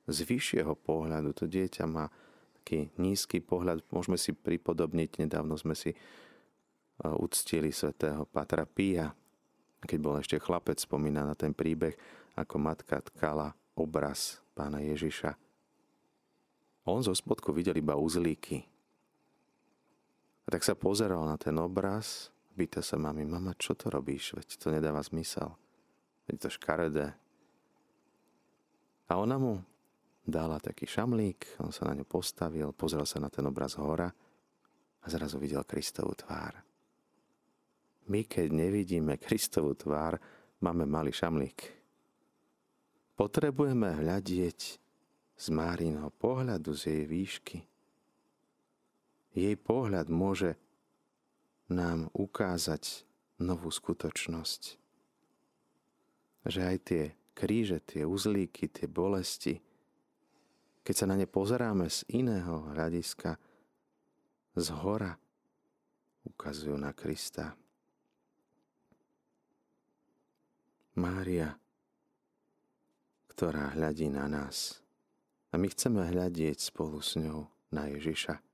z 0.09 0.17
vyššieho 0.25 0.73
pohľadu. 0.73 1.29
To 1.37 1.45
dieťa 1.45 1.85
má 1.85 2.09
taký 2.57 2.89
nízky 2.97 3.37
pohľad. 3.37 3.85
Môžeme 3.93 4.17
si 4.17 4.33
pripodobniť, 4.33 5.21
nedávno 5.21 5.53
sme 5.61 5.77
si 5.77 5.93
e, 5.93 5.97
uctili 7.05 7.69
svätého 7.69 8.25
Patra 8.25 8.65
Pia, 8.65 9.13
keď 9.83 9.99
bol 10.01 10.15
ešte 10.17 10.41
chlapec, 10.41 10.81
spomína 10.81 11.27
na 11.27 11.35
ten 11.35 11.53
príbeh, 11.53 11.93
ako 12.33 12.55
matka 12.57 13.03
tkala 13.13 13.53
obraz 13.77 14.41
pána 14.57 14.81
Ježiša. 14.81 15.35
On 16.89 16.99
zo 16.99 17.13
spodku 17.13 17.53
videl 17.53 17.79
iba 17.79 17.95
uzlíky. 17.95 18.72
Tak 20.53 20.61
sa 20.61 20.77
pozeral 20.77 21.25
na 21.25 21.33
ten 21.33 21.57
obraz, 21.57 22.29
pýta 22.53 22.85
sa 22.85 22.93
mami, 22.93 23.25
mama, 23.25 23.57
čo 23.57 23.73
to 23.73 23.89
robíš? 23.89 24.37
Veď 24.37 24.61
to 24.61 24.69
nedáva 24.69 25.01
zmysel. 25.01 25.49
Veď 26.29 26.45
to 26.45 26.49
škaredé. 26.53 27.17
A 29.09 29.17
ona 29.17 29.41
mu 29.41 29.65
dala 30.21 30.61
taký 30.61 30.85
šamlík, 30.85 31.57
on 31.57 31.73
sa 31.73 31.89
na 31.89 31.97
ňu 31.97 32.05
postavil, 32.05 32.69
pozrel 32.69 33.01
sa 33.09 33.17
na 33.17 33.33
ten 33.33 33.41
obraz 33.49 33.81
hora 33.81 34.13
a 35.01 35.05
zrazu 35.09 35.41
videl 35.41 35.65
Kristovú 35.65 36.13
tvár. 36.13 36.61
My, 38.13 38.21
keď 38.21 38.53
nevidíme 38.53 39.17
Kristovú 39.17 39.73
tvár, 39.73 40.21
máme 40.61 40.85
malý 40.85 41.17
šamlík. 41.17 41.65
Potrebujeme 43.17 43.89
hľadieť 44.05 44.59
z 45.33 45.45
Márinho 45.49 46.13
pohľadu, 46.13 46.77
z 46.77 46.93
jej 46.93 47.03
výšky. 47.09 47.72
Jej 49.33 49.57
pohľad 49.57 50.13
môže 50.13 50.61
nám 51.65 52.13
ukázať 52.13 53.01
novú 53.41 53.73
skutočnosť. 53.73 54.77
Že 56.45 56.61
aj 56.61 56.77
tie 56.85 57.03
kríže, 57.33 57.81
tie 57.81 58.05
uzlíky, 58.05 58.69
tie 58.69 58.85
bolesti, 58.85 59.57
keď 60.85 60.95
sa 60.95 61.05
na 61.09 61.15
ne 61.17 61.25
pozeráme 61.25 61.89
z 61.89 62.05
iného 62.13 62.69
hľadiska, 62.75 63.39
z 64.53 64.67
hora, 64.83 65.17
ukazujú 66.29 66.77
na 66.77 66.93
Krista. 66.93 67.57
Mária, 70.93 71.57
ktorá 73.33 73.73
hľadí 73.73 74.13
na 74.13 74.29
nás. 74.29 74.77
A 75.49 75.57
my 75.57 75.65
chceme 75.73 76.05
hľadieť 76.05 76.69
spolu 76.69 77.01
s 77.01 77.17
ňou 77.17 77.49
na 77.73 77.89
Ježiša. 77.89 78.52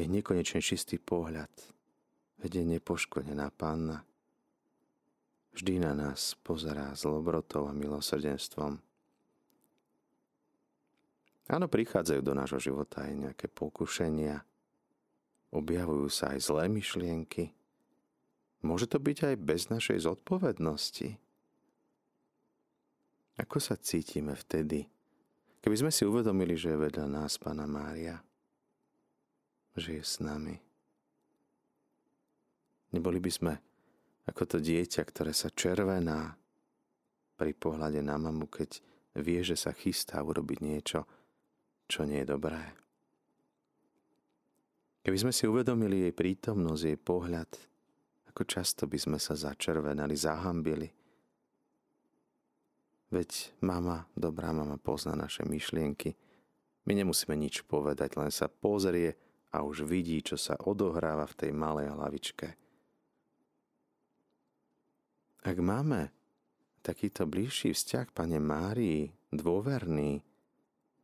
Je 0.00 0.08
nekonečne 0.08 0.64
čistý 0.64 0.96
pohľad, 0.96 1.52
vedie 2.40 2.64
nepoškodená 2.64 3.52
panna. 3.52 4.00
Vždy 5.52 5.84
na 5.84 5.92
nás 5.92 6.40
pozerá 6.40 6.96
s 6.96 7.04
lobrotou 7.04 7.68
a 7.68 7.76
milosrdenstvom. 7.76 8.80
Áno, 11.52 11.66
prichádzajú 11.68 12.20
do 12.24 12.32
nášho 12.32 12.72
života 12.72 13.04
aj 13.04 13.12
nejaké 13.28 13.46
pokušenia, 13.52 14.40
objavujú 15.52 16.08
sa 16.08 16.32
aj 16.32 16.48
zlé 16.48 16.72
myšlienky. 16.72 17.52
Môže 18.64 18.88
to 18.88 18.96
byť 18.96 19.18
aj 19.28 19.36
bez 19.36 19.68
našej 19.68 20.08
zodpovednosti. 20.08 21.20
Ako 23.36 23.60
sa 23.60 23.76
cítime 23.76 24.32
vtedy, 24.32 24.88
keby 25.60 25.76
sme 25.76 25.92
si 25.92 26.08
uvedomili, 26.08 26.56
že 26.56 26.72
je 26.72 26.88
vedľa 26.88 27.04
nás 27.04 27.36
Pána 27.36 27.68
Mária, 27.68 28.24
že 29.78 29.98
je 29.98 30.04
s 30.04 30.18
nami? 30.18 30.58
Neboli 32.90 33.22
by 33.22 33.30
sme 33.30 33.52
ako 34.26 34.42
to 34.46 34.58
dieťa, 34.62 35.02
ktoré 35.06 35.34
sa 35.34 35.50
červená 35.50 36.34
pri 37.34 37.52
pohľade 37.56 37.98
na 38.04 38.20
mamu, 38.20 38.46
keď 38.46 38.82
vie, 39.18 39.40
že 39.42 39.58
sa 39.58 39.74
chystá 39.74 40.22
urobiť 40.22 40.58
niečo, 40.62 41.02
čo 41.90 42.06
nie 42.06 42.22
je 42.22 42.30
dobré. 42.30 42.62
Keby 45.00 45.16
sme 45.16 45.32
si 45.32 45.48
uvedomili 45.48 46.06
jej 46.06 46.14
prítomnosť, 46.14 46.82
jej 46.84 46.98
pohľad, 47.00 47.50
ako 48.30 48.42
často 48.44 48.84
by 48.84 48.98
sme 49.00 49.18
sa 49.18 49.34
začervenali, 49.34 50.14
zahambili. 50.14 50.88
Veď 53.10 53.58
mama, 53.64 54.06
dobrá 54.14 54.54
mama, 54.54 54.78
pozná 54.78 55.18
naše 55.18 55.42
myšlienky. 55.42 56.14
My 56.86 56.94
nemusíme 56.94 57.34
nič 57.34 57.66
povedať, 57.66 58.14
len 58.14 58.30
sa 58.30 58.46
pozrie 58.46 59.18
a 59.50 59.66
už 59.66 59.86
vidí, 59.86 60.22
čo 60.22 60.38
sa 60.38 60.54
odohráva 60.58 61.26
v 61.26 61.38
tej 61.38 61.52
malej 61.54 61.90
hlavičke. 61.90 62.48
Ak 65.40 65.56
máme 65.56 66.12
takýto 66.84 67.24
bližší 67.24 67.72
vzťah, 67.72 68.12
pane 68.12 68.38
Márii, 68.38 69.10
dôverný, 69.32 70.20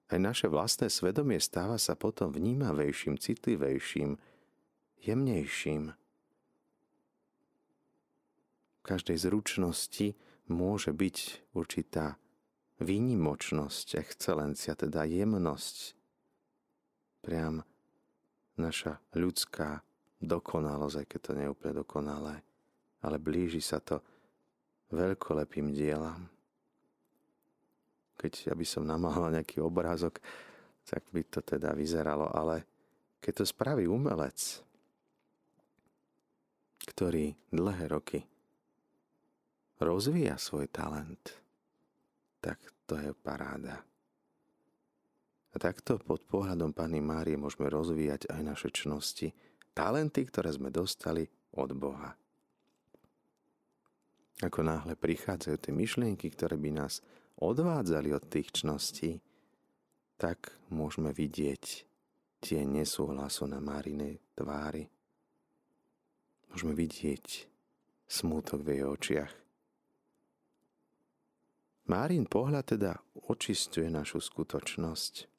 aj 0.06 0.18
naše 0.22 0.46
vlastné 0.46 0.86
svedomie 0.86 1.42
stáva 1.42 1.80
sa 1.82 1.98
potom 1.98 2.30
vnímavejším, 2.30 3.18
citlivejším, 3.18 4.14
jemnejším. 5.02 5.84
V 8.76 8.82
každej 8.86 9.18
zručnosti 9.18 10.14
môže 10.46 10.94
byť 10.94 11.16
určitá 11.58 12.20
výnimočnosť, 12.78 13.98
excelencia, 13.98 14.78
teda 14.78 15.02
jemnosť. 15.02 15.98
Priam 17.26 17.66
naša 18.56 18.98
ľudská 19.16 19.80
dokonalosť, 20.20 20.96
aj 21.04 21.06
keď 21.06 21.20
to 21.20 21.32
nie 21.36 21.44
je 21.46 21.52
úplne 21.52 21.74
dokonalé, 21.80 22.34
ale 23.04 23.16
blíži 23.20 23.60
sa 23.60 23.78
to 23.80 24.00
veľkolepým 24.92 25.72
dielam. 25.76 26.28
Keď 28.16 28.48
ja 28.48 28.54
by 28.56 28.66
som 28.66 28.88
namaloval 28.88 29.36
nejaký 29.36 29.60
obrázok, 29.60 30.24
tak 30.88 31.04
by 31.12 31.20
to 31.28 31.44
teda 31.44 31.76
vyzeralo, 31.76 32.32
ale 32.32 32.64
keď 33.20 33.42
to 33.42 33.44
spraví 33.44 33.84
umelec, 33.84 34.64
ktorý 36.86 37.34
dlhé 37.52 37.86
roky 37.90 38.20
rozvíja 39.82 40.40
svoj 40.40 40.70
talent, 40.72 41.36
tak 42.40 42.56
to 42.88 42.96
je 42.96 43.12
paráda. 43.12 43.82
A 45.56 45.62
takto 45.72 45.96
pod 45.96 46.20
pohľadom 46.28 46.76
Pani 46.76 47.00
Márie 47.00 47.40
môžeme 47.40 47.72
rozvíjať 47.72 48.28
aj 48.28 48.40
naše 48.44 48.68
čnosti, 48.68 49.32
talenty, 49.72 50.28
ktoré 50.28 50.52
sme 50.52 50.68
dostali 50.68 51.24
od 51.56 51.72
Boha. 51.72 52.12
Ako 54.44 54.60
náhle 54.60 55.00
prichádzajú 55.00 55.56
tie 55.56 55.72
myšlienky, 55.72 56.28
ktoré 56.28 56.60
by 56.60 56.76
nás 56.76 57.00
odvádzali 57.40 58.12
od 58.12 58.28
tých 58.28 58.52
čností, 58.52 59.16
tak 60.20 60.52
môžeme 60.68 61.16
vidieť 61.16 61.64
tie 62.44 62.60
nesúhlasu 62.68 63.48
na 63.48 63.56
Márinej 63.56 64.20
tvári. 64.36 64.92
Môžeme 66.52 66.76
vidieť 66.76 67.48
smútok 68.04 68.60
v 68.60 68.68
jej 68.76 68.84
očiach. 68.84 69.32
Márin 71.88 72.28
pohľad 72.28 72.76
teda 72.76 73.00
očistuje 73.24 73.88
našu 73.88 74.20
skutočnosť. 74.20 75.35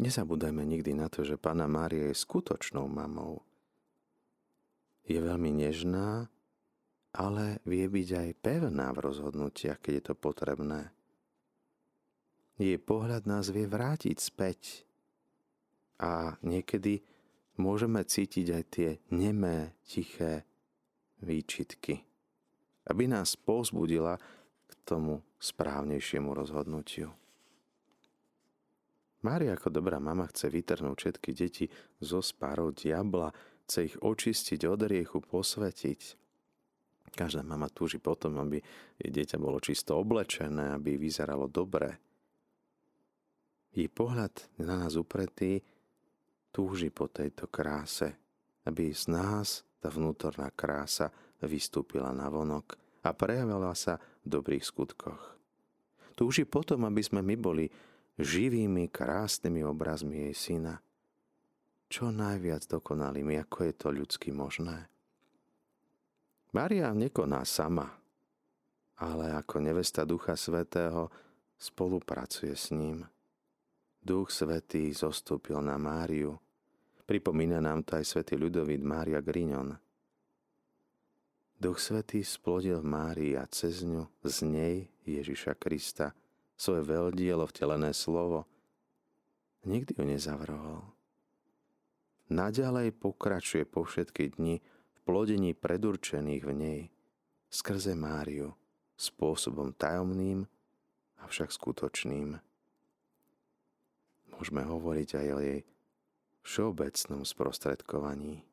Nezabúdajme 0.00 0.64
nikdy 0.64 0.96
na 0.96 1.12
to, 1.12 1.26
že 1.26 1.36
Pána 1.36 1.68
Mária 1.68 2.08
je 2.08 2.16
skutočnou 2.16 2.88
mamou. 2.88 3.44
Je 5.04 5.18
veľmi 5.20 5.52
nežná 5.52 6.32
ale 7.12 7.60
vie 7.68 7.84
byť 7.84 8.08
aj 8.16 8.28
pevná 8.40 8.88
v 8.96 9.02
rozhodnutiach, 9.04 9.84
keď 9.84 9.92
je 10.00 10.04
to 10.08 10.14
potrebné. 10.16 10.88
Jej 12.56 12.80
pohľad 12.80 13.28
nás 13.28 13.52
vie 13.52 13.68
vrátiť 13.68 14.16
späť 14.16 14.88
a 16.00 16.36
niekedy 16.40 17.04
môžeme 17.60 18.00
cítiť 18.00 18.46
aj 18.48 18.64
tie 18.72 18.90
nemé, 19.12 19.76
tiché 19.84 20.48
výčitky, 21.20 22.00
aby 22.88 23.04
nás 23.08 23.36
povzbudila 23.36 24.16
k 24.68 24.72
tomu 24.88 25.20
správnejšiemu 25.36 26.32
rozhodnutiu. 26.32 27.12
Mária 29.22 29.54
ako 29.54 29.70
dobrá 29.70 30.02
mama 30.02 30.26
chce 30.26 30.50
vytrhnúť 30.50 30.96
všetky 30.98 31.30
deti 31.30 31.66
zo 32.02 32.18
spárov 32.18 32.74
diabla, 32.74 33.30
chce 33.66 33.78
ich 33.86 33.96
očistiť 34.02 34.66
od 34.66 34.82
riechu, 34.82 35.22
posvetiť. 35.22 36.00
Každá 37.14 37.46
mama 37.46 37.70
túži 37.70 38.02
potom, 38.02 38.40
aby 38.42 38.58
jej 38.98 39.10
dieťa 39.14 39.38
bolo 39.38 39.62
čisto 39.62 39.94
oblečené, 39.94 40.74
aby 40.74 40.98
vyzeralo 40.98 41.46
dobre. 41.46 42.02
Jej 43.72 43.88
pohľad 43.94 44.58
na 44.58 44.84
nás 44.84 44.98
upretý 44.98 45.62
túži 46.50 46.90
po 46.90 47.06
tejto 47.06 47.46
kráse, 47.46 48.18
aby 48.66 48.90
z 48.90 49.06
nás 49.12 49.62
tá 49.78 49.86
vnútorná 49.88 50.50
krása 50.50 51.14
vystúpila 51.46 52.10
na 52.10 52.26
vonok 52.26 52.74
a 53.06 53.14
prejavila 53.14 53.74
sa 53.78 54.02
v 54.22 54.26
dobrých 54.26 54.66
skutkoch. 54.66 55.38
Túži 56.12 56.44
potom, 56.44 56.84
aby 56.84 57.02
sme 57.02 57.24
my 57.24 57.34
boli 57.38 57.66
živými, 58.18 58.88
krásnymi 58.88 59.64
obrazmi 59.64 60.28
jej 60.28 60.34
syna. 60.34 60.80
Čo 61.92 62.08
najviac 62.08 62.64
dokonalými, 62.68 63.36
ako 63.40 63.58
je 63.68 63.72
to 63.76 63.88
ľudsky 63.92 64.32
možné. 64.32 64.88
Maria 66.52 66.92
nekoná 66.92 67.44
sama, 67.48 67.88
ale 69.00 69.32
ako 69.32 69.60
nevesta 69.60 70.04
Ducha 70.04 70.36
Svetého 70.36 71.08
spolupracuje 71.56 72.52
s 72.52 72.72
ním. 72.72 73.04
Duch 74.02 74.34
Svetý 74.34 74.92
zostúpil 74.92 75.62
na 75.64 75.78
Máriu. 75.78 76.36
Pripomína 77.06 77.62
nám 77.62 77.86
to 77.86 77.96
aj 77.96 78.04
svätý 78.04 78.34
Ľudovít 78.34 78.82
Mária 78.82 79.22
Grignon. 79.22 79.78
Duch 81.54 81.78
Svetý 81.78 82.26
splodil 82.26 82.82
v 82.82 82.90
Márii 82.90 83.32
a 83.38 83.46
cez 83.46 83.86
ňu, 83.86 84.10
z 84.26 84.36
nej 84.42 84.76
Ježiša 85.06 85.54
Krista, 85.54 86.10
svoje 86.62 86.86
veľdielo 86.86 87.42
vtelené 87.50 87.90
slovo. 87.90 88.46
Nikdy 89.66 89.98
ju 89.98 90.04
nezavrhol. 90.06 90.86
Naďalej 92.30 92.94
pokračuje 92.94 93.66
po 93.66 93.82
všetky 93.82 94.38
dni 94.38 94.62
plodení 95.02 95.58
predurčených 95.58 96.42
v 96.46 96.52
nej 96.54 96.80
skrze 97.50 97.98
Máriu 97.98 98.54
spôsobom 98.94 99.74
tajomným, 99.74 100.46
avšak 101.18 101.50
skutočným. 101.50 102.38
Môžeme 104.30 104.62
hovoriť 104.62 105.08
aj 105.18 105.28
o 105.34 105.38
jej 105.42 105.60
všeobecnom 106.46 107.26
sprostredkovaní. 107.26 108.46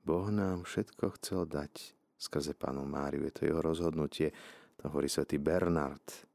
Boh 0.00 0.32
nám 0.32 0.64
všetko 0.64 1.20
chcel 1.20 1.44
dať 1.44 1.92
skrze 2.16 2.56
Pánu 2.56 2.88
Máriu. 2.88 3.28
Je 3.28 3.32
to 3.36 3.44
jeho 3.44 3.60
rozhodnutie, 3.60 4.32
to 4.80 4.88
hovorí 4.88 5.12
svätý 5.12 5.36
Bernard. 5.36 6.27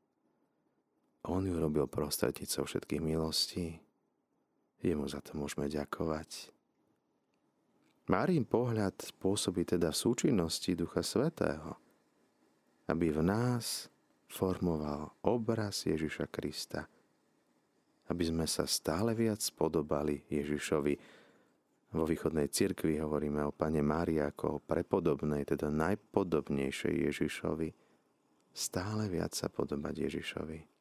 On 1.24 1.40
ju 1.40 1.56
robil 1.56 1.88
prostrednícou 1.88 2.68
všetkých 2.68 3.00
milostí. 3.00 3.80
Jemu 4.84 5.08
za 5.08 5.24
to 5.24 5.40
môžeme 5.40 5.72
ďakovať. 5.72 6.52
Márin 8.12 8.44
pohľad 8.44 9.00
spôsobí 9.00 9.64
teda 9.64 9.96
v 9.96 10.02
súčinnosti 10.04 10.76
Ducha 10.76 11.00
Svetého, 11.00 11.80
aby 12.92 13.16
v 13.16 13.24
nás 13.24 13.88
formoval 14.28 15.16
obraz 15.24 15.88
Ježiša 15.88 16.28
Krista, 16.28 16.84
aby 18.12 18.24
sme 18.28 18.44
sa 18.44 18.68
stále 18.68 19.16
viac 19.16 19.40
podobali 19.56 20.28
Ježišovi. 20.28 20.94
Vo 21.96 22.04
východnej 22.04 22.52
cirkvi 22.52 23.00
hovoríme 23.00 23.48
o 23.48 23.56
Pane 23.56 23.80
Márii 23.80 24.20
ako 24.20 24.60
o 24.60 24.64
prepodobnej, 24.66 25.48
teda 25.48 25.72
najpodobnejšej 25.72 26.96
Ježišovi. 27.08 27.70
Stále 28.52 29.08
viac 29.08 29.32
sa 29.32 29.48
podobať 29.48 30.12
Ježišovi. 30.12 30.73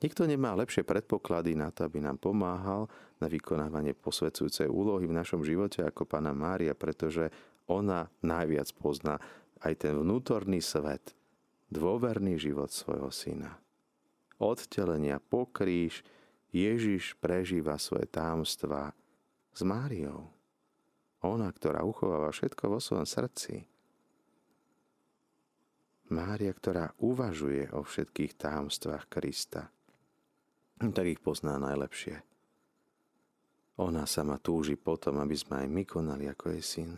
Nikto 0.00 0.24
nemá 0.24 0.56
lepšie 0.56 0.80
predpoklady 0.80 1.52
na 1.52 1.68
to, 1.68 1.84
aby 1.84 2.00
nám 2.00 2.16
pomáhal 2.16 2.88
na 3.20 3.28
vykonávanie 3.28 3.92
posvedzujúcej 3.92 4.64
úlohy 4.64 5.04
v 5.04 5.12
našom 5.12 5.44
živote 5.44 5.84
ako 5.84 6.08
Pána 6.08 6.32
Mária, 6.32 6.72
pretože 6.72 7.28
ona 7.68 8.08
najviac 8.24 8.72
pozná 8.80 9.20
aj 9.60 9.84
ten 9.84 9.92
vnútorný 9.92 10.64
svet, 10.64 11.12
dôverný 11.68 12.40
život 12.40 12.72
svojho 12.72 13.12
syna. 13.12 13.60
Od 14.40 14.56
telenia 14.72 15.20
po 15.20 15.44
kríž 15.52 16.00
Ježiš 16.48 17.20
prežíva 17.20 17.76
svoje 17.76 18.08
támstva 18.08 18.96
s 19.52 19.60
Máriou. 19.60 20.32
Ona, 21.20 21.52
ktorá 21.52 21.84
uchováva 21.84 22.32
všetko 22.32 22.72
vo 22.72 22.80
svojom 22.80 23.04
srdci. 23.04 23.68
Mária, 26.08 26.56
ktorá 26.56 26.96
uvažuje 27.04 27.68
o 27.76 27.84
všetkých 27.84 28.40
támstvách 28.40 29.04
Krista– 29.12 29.68
tak 30.88 31.04
ich 31.04 31.20
pozná 31.20 31.60
najlepšie. 31.60 32.24
Ona 33.76 34.08
sama 34.08 34.40
túži 34.40 34.80
potom, 34.80 35.20
aby 35.20 35.36
sme 35.36 35.64
aj 35.64 35.68
my 35.68 35.82
konali 35.84 36.24
ako 36.24 36.56
jej 36.56 36.64
syn. 36.64 36.90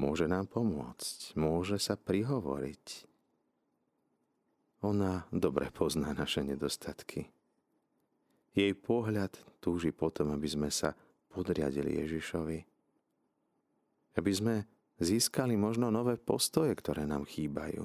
Môže 0.00 0.24
nám 0.24 0.48
pomôcť, 0.48 1.36
môže 1.36 1.76
sa 1.76 2.00
prihovoriť. 2.00 2.84
Ona 4.84 5.28
dobre 5.32 5.68
pozná 5.72 6.16
naše 6.16 6.44
nedostatky. 6.44 7.28
Jej 8.56 8.72
pohľad 8.76 9.36
túži 9.60 9.92
potom, 9.92 10.32
aby 10.32 10.48
sme 10.48 10.68
sa 10.72 10.96
podriadili 11.28 12.00
Ježišovi. 12.04 12.58
Aby 14.16 14.32
sme 14.32 14.54
získali 14.96 15.60
možno 15.60 15.92
nové 15.92 16.16
postoje, 16.16 16.72
ktoré 16.72 17.04
nám 17.04 17.28
chýbajú. 17.28 17.84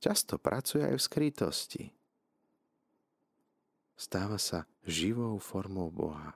Často 0.00 0.40
pracuje 0.40 0.84
aj 0.84 0.96
v 0.96 1.04
skrytosti 1.04 1.84
stáva 4.02 4.34
sa 4.34 4.66
živou 4.82 5.38
formou 5.38 5.86
Boha 5.86 6.34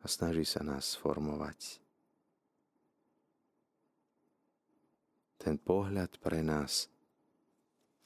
a 0.00 0.06
snaží 0.08 0.48
sa 0.48 0.64
nás 0.64 0.96
formovať. 0.96 1.76
Ten 5.36 5.60
pohľad 5.60 6.16
pre 6.24 6.40
nás 6.40 6.88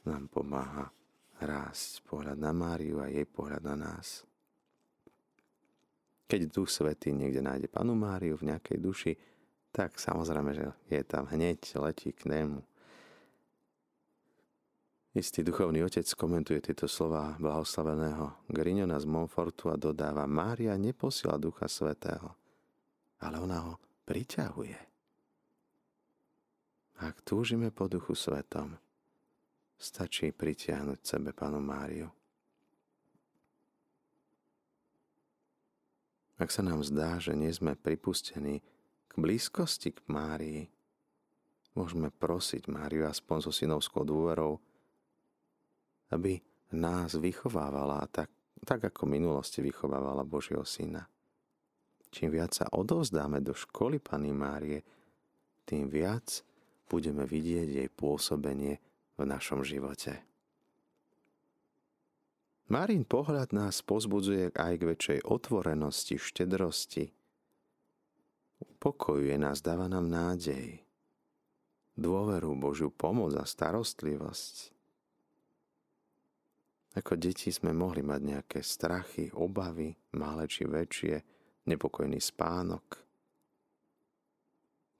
nám 0.03 0.27
pomáha 0.27 0.91
rásť. 1.39 2.03
Pohľad 2.03 2.39
na 2.39 2.51
Máriu 2.51 2.99
a 2.99 3.07
jej 3.07 3.27
pohľad 3.27 3.63
na 3.63 3.75
nás. 3.79 4.27
Keď 6.27 6.51
Duch 6.51 6.71
Svetý 6.71 7.15
niekde 7.15 7.43
nájde 7.47 7.71
Panu 7.71 7.95
Máriu 7.95 8.35
v 8.35 8.51
nejakej 8.55 8.79
duši, 8.83 9.13
tak 9.71 9.99
samozrejme, 9.99 10.51
že 10.55 10.67
je 10.91 11.03
tam 11.03 11.27
hneď, 11.31 11.59
letí 11.79 12.15
k 12.15 12.27
nému. 12.27 12.63
Istý 15.15 15.47
duchovný 15.47 15.87
otec 15.87 16.11
komentuje 16.19 16.59
tieto 16.59 16.91
slova 16.91 17.39
blahoslaveného 17.39 18.51
Grignona 18.51 18.99
z 18.99 19.07
Monfortu 19.07 19.71
a 19.71 19.79
dodáva, 19.79 20.27
Mária 20.27 20.75
neposiela 20.75 21.39
Ducha 21.39 21.71
Svetého, 21.71 22.35
ale 23.23 23.39
ona 23.39 23.63
ho 23.63 23.75
priťahuje. 24.11 24.75
Ak 26.99 27.23
túžime 27.23 27.71
po 27.71 27.87
Duchu 27.87 28.19
Svetom, 28.19 28.75
stačí 29.79 30.35
pritiahnuť 30.35 30.99
sebe 31.07 31.31
Panu 31.31 31.63
Máriu. 31.63 32.11
Ak 36.43 36.51
sa 36.51 36.67
nám 36.67 36.83
zdá, 36.83 37.23
že 37.23 37.39
nie 37.39 37.55
sme 37.55 37.79
pripustení 37.79 38.67
k 39.07 39.13
blízkosti 39.15 39.95
k 39.95 40.03
Márii, 40.11 40.67
môžeme 41.79 42.11
prosiť 42.11 42.67
Máriu 42.67 43.07
aspoň 43.07 43.47
so 43.47 43.55
synovskou 43.55 44.03
dôverou, 44.03 44.59
aby 46.15 46.39
nás 46.79 47.19
vychovávala 47.19 48.07
tak, 48.07 48.31
tak 48.63 48.87
ako 48.87 49.11
v 49.11 49.19
minulosti 49.19 49.59
vychovávala 49.61 50.23
Božieho 50.23 50.63
Syna. 50.63 51.03
Čím 52.15 52.31
viac 52.31 52.55
sa 52.55 52.71
odovzdáme 52.71 53.43
do 53.43 53.51
školy 53.51 53.99
Pany 53.99 54.31
Márie, 54.31 54.87
tým 55.67 55.91
viac 55.91 56.47
budeme 56.87 57.27
vidieť 57.27 57.69
jej 57.83 57.89
pôsobenie 57.91 58.79
v 59.19 59.23
našom 59.27 59.67
živote. 59.67 60.23
Márin 62.71 63.05
pohľad 63.05 63.53
nás 63.53 63.85
pozbudzuje 63.85 64.57
aj 64.57 64.73
k 64.81 64.89
väčšej 64.89 65.19
otvorenosti, 65.29 66.17
štedrosti. 66.17 67.13
Upokojuje 68.65 69.37
nás, 69.37 69.61
dáva 69.61 69.85
nám 69.85 70.09
nádej, 70.09 70.81
dôveru, 71.95 72.57
Božiu 72.57 72.89
pomoc 72.89 73.37
a 73.37 73.45
starostlivosť. 73.45 74.74
Ako 76.95 77.19
deti 77.19 77.51
sme 77.51 77.75
mohli 77.75 78.07
mať 78.07 78.21
nejaké 78.23 78.61
strachy, 78.63 79.27
obavy, 79.35 79.91
malé 80.15 80.47
či 80.47 80.63
väčšie, 80.63 81.15
nepokojný 81.67 82.23
spánok. 82.23 83.03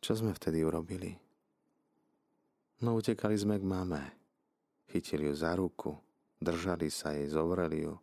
Čo 0.03 0.13
sme 0.19 0.35
vtedy 0.35 0.67
urobili? 0.67 1.15
No 2.83 2.99
utekali 2.99 3.39
sme 3.39 3.57
k 3.57 3.65
mame. 3.65 4.03
Chytili 4.91 5.31
ju 5.31 5.35
za 5.39 5.55
ruku, 5.55 5.95
držali 6.43 6.91
sa 6.91 7.15
jej, 7.15 7.31
zovreli 7.31 7.87
ju. 7.87 7.95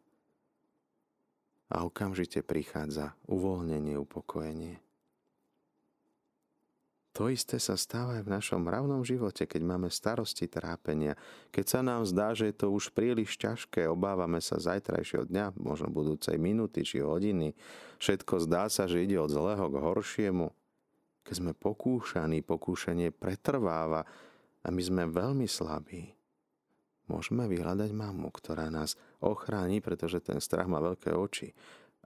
A 1.71 1.83
okamžite 1.83 2.41
prichádza 2.41 3.15
uvoľnenie, 3.27 3.99
upokojenie. 3.99 4.79
To 7.11 7.27
isté 7.27 7.59
sa 7.59 7.75
stáva 7.75 8.15
aj 8.15 8.23
v 8.23 8.33
našom 8.39 8.63
mravnom 8.63 9.03
živote, 9.03 9.43
keď 9.43 9.61
máme 9.67 9.91
starosti, 9.91 10.47
trápenia. 10.47 11.19
Keď 11.51 11.65
sa 11.67 11.79
nám 11.83 12.07
zdá, 12.07 12.31
že 12.31 12.47
je 12.47 12.55
to 12.55 12.71
už 12.71 12.95
príliš 12.95 13.35
ťažké, 13.35 13.83
obávame 13.91 14.39
sa 14.39 14.63
zajtrajšieho 14.63 15.27
dňa, 15.27 15.59
možno 15.59 15.91
budúcej 15.91 16.39
minúty 16.39 16.87
či 16.87 17.03
hodiny. 17.03 17.51
Všetko 17.99 18.47
zdá 18.47 18.71
sa, 18.71 18.87
že 18.87 19.03
ide 19.03 19.19
od 19.19 19.27
zlého 19.27 19.67
k 19.67 19.75
horšiemu. 19.75 20.55
Keď 21.27 21.35
sme 21.35 21.51
pokúšaní, 21.51 22.47
pokúšanie 22.47 23.11
pretrváva 23.11 24.07
a 24.63 24.67
my 24.71 24.79
sme 24.81 25.03
veľmi 25.11 25.51
slabí. 25.51 26.15
Môžeme 27.11 27.43
vyhľadať 27.43 27.91
mamu, 27.91 28.31
ktorá 28.31 28.71
nás 28.71 28.95
ochráni, 29.19 29.83
pretože 29.83 30.23
ten 30.23 30.39
strach 30.39 30.71
má 30.71 30.79
veľké 30.79 31.11
oči 31.11 31.51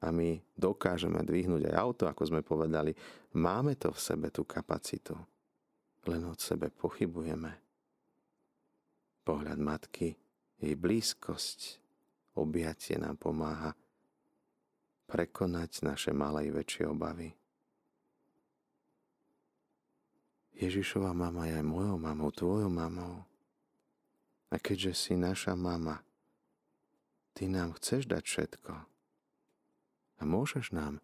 a 0.03 0.11
my 0.11 0.43
dokážeme 0.59 1.23
dvihnúť 1.23 1.71
aj 1.71 1.75
auto, 1.79 2.03
ako 2.11 2.23
sme 2.27 2.41
povedali, 2.43 2.91
máme 3.39 3.79
to 3.79 3.95
v 3.95 3.99
sebe, 3.99 4.27
tú 4.27 4.43
kapacitu. 4.43 5.15
Len 6.05 6.21
od 6.27 6.37
sebe 6.37 6.67
pochybujeme. 6.67 7.51
Pohľad 9.25 9.57
matky, 9.57 10.13
jej 10.59 10.75
blízkosť, 10.75 11.79
objatie 12.35 12.99
nám 12.99 13.17
pomáha 13.17 13.73
prekonať 15.07 15.85
naše 15.85 16.11
malé 16.11 16.49
i 16.49 16.53
väčšie 16.53 16.85
obavy. 16.85 17.31
Ježišova 20.55 21.11
mama 21.11 21.47
je 21.49 21.55
aj 21.59 21.65
mojou 21.67 21.97
mamou, 21.99 22.31
tvojou 22.31 22.71
mamou. 22.71 23.27
A 24.53 24.55
keďže 24.55 24.93
si 24.95 25.13
naša 25.19 25.51
mama, 25.57 25.99
ty 27.35 27.51
nám 27.51 27.75
chceš 27.75 28.07
dať 28.07 28.23
všetko 28.23 28.94
a 30.19 30.23
môžeš 30.23 30.71
nám 30.71 31.03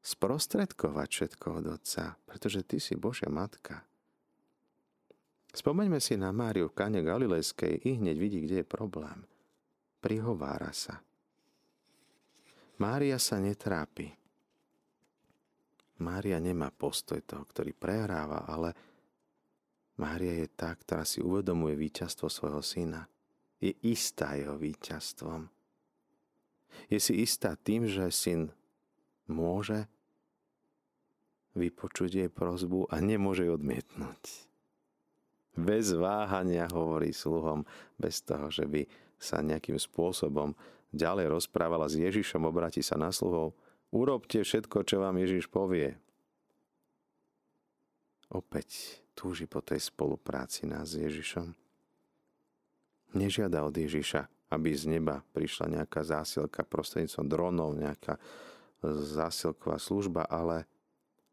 sprostredkovať 0.00 1.08
všetko 1.08 1.46
od 1.60 1.64
Otca, 1.76 2.16
pretože 2.24 2.64
Ty 2.64 2.80
si 2.80 2.96
Božia 2.96 3.28
Matka. 3.28 3.84
Spomeňme 5.50 5.98
si 5.98 6.14
na 6.14 6.30
Máriu 6.30 6.70
v 6.70 6.76
Kane 6.78 7.02
Galilejskej 7.02 7.82
i 7.84 7.90
hneď 7.98 8.16
vidí, 8.16 8.38
kde 8.46 8.62
je 8.62 8.66
problém. 8.66 9.26
Prihovára 10.00 10.70
sa. 10.70 11.02
Mária 12.80 13.20
sa 13.20 13.36
netrápi. 13.42 14.08
Mária 16.00 16.40
nemá 16.40 16.72
postoj 16.72 17.20
toho, 17.20 17.44
ktorý 17.44 17.76
prehráva, 17.76 18.48
ale 18.48 18.72
Mária 20.00 20.32
je 20.32 20.48
tá, 20.48 20.72
ktorá 20.72 21.04
si 21.04 21.20
uvedomuje 21.20 21.76
víťazstvo 21.76 22.32
svojho 22.32 22.64
syna. 22.64 23.04
Je 23.60 23.76
istá 23.84 24.32
jeho 24.32 24.56
víťazstvom 24.56 25.59
je 26.88 26.98
si 26.98 27.22
istá 27.22 27.54
tým, 27.54 27.86
že 27.86 28.10
syn 28.10 28.50
môže 29.30 29.86
vypočuť 31.54 32.10
jej 32.26 32.30
prozbu 32.30 32.90
a 32.90 33.02
nemôže 33.02 33.46
ju 33.46 33.54
odmietnúť. 33.54 34.50
Bez 35.58 35.92
váhania 35.92 36.70
hovorí 36.70 37.10
sluhom, 37.10 37.66
bez 37.98 38.22
toho, 38.22 38.48
že 38.48 38.64
by 38.64 38.86
sa 39.18 39.42
nejakým 39.42 39.76
spôsobom 39.76 40.54
ďalej 40.94 41.26
rozprávala 41.28 41.90
s 41.90 41.98
Ježišom, 41.98 42.46
obratí 42.46 42.80
sa 42.80 42.96
na 42.96 43.10
sluhov. 43.10 43.52
Urobte 43.90 44.40
všetko, 44.40 44.86
čo 44.86 45.02
vám 45.02 45.18
Ježiš 45.18 45.50
povie. 45.50 45.98
Opäť 48.30 49.02
túži 49.18 49.50
po 49.50 49.58
tej 49.58 49.82
spolupráci 49.82 50.64
nás 50.70 50.94
s 50.94 51.02
Ježišom. 51.02 51.50
Nežiada 53.18 53.66
od 53.66 53.74
Ježiša, 53.74 54.30
aby 54.50 54.74
z 54.74 54.98
neba 54.98 55.22
prišla 55.30 55.80
nejaká 55.80 56.02
zásilka 56.02 56.66
prostredníctvom 56.66 57.26
dronov, 57.30 57.78
nejaká 57.78 58.18
zásilková 58.84 59.78
služba, 59.78 60.26
ale 60.26 60.66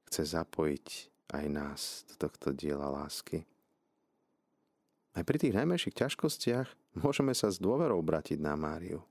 chce 0.07 0.37
zapojiť 0.37 0.87
aj 1.33 1.45
nás 1.49 1.81
do 2.07 2.15
tohto 2.27 2.53
diela 2.53 2.87
lásky. 2.87 3.43
Aj 5.17 5.25
pri 5.25 5.37
tých 5.41 5.57
najmenších 5.57 5.97
ťažkostiach 5.97 7.01
môžeme 7.01 7.33
sa 7.33 7.49
s 7.49 7.57
dôverou 7.57 7.99
bratiť 8.05 8.37
na 8.37 8.53
Máriu. 8.53 9.01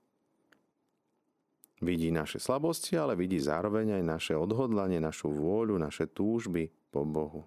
Vidí 1.83 2.09
naše 2.09 2.41
slabosti, 2.41 2.97
ale 2.97 3.19
vidí 3.19 3.37
zároveň 3.37 4.01
aj 4.01 4.05
naše 4.07 4.35
odhodlanie, 4.39 4.97
našu 4.97 5.29
vôľu, 5.29 5.77
naše 5.77 6.09
túžby 6.09 6.73
po 6.89 7.05
Bohu. 7.05 7.45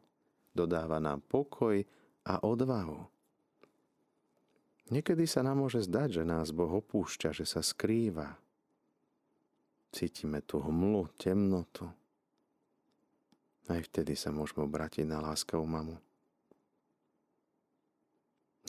Dodáva 0.54 1.02
nám 1.02 1.26
pokoj 1.26 1.82
a 2.28 2.36
odvahu. 2.46 3.19
Niekedy 4.90 5.30
sa 5.30 5.46
nám 5.46 5.62
môže 5.62 5.86
zdať, 5.86 6.22
že 6.22 6.24
nás 6.26 6.50
Boh 6.50 6.82
opúšťa, 6.82 7.30
že 7.30 7.46
sa 7.46 7.62
skrýva. 7.62 8.34
Cítime 9.94 10.42
tú 10.42 10.62
hmlu, 10.62 11.14
temnotu. 11.18 11.86
Aj 13.70 13.78
vtedy 13.78 14.18
sa 14.18 14.34
môžeme 14.34 14.66
obrátiť 14.66 15.06
na 15.06 15.22
láskavú 15.22 15.62
mamu. 15.62 15.98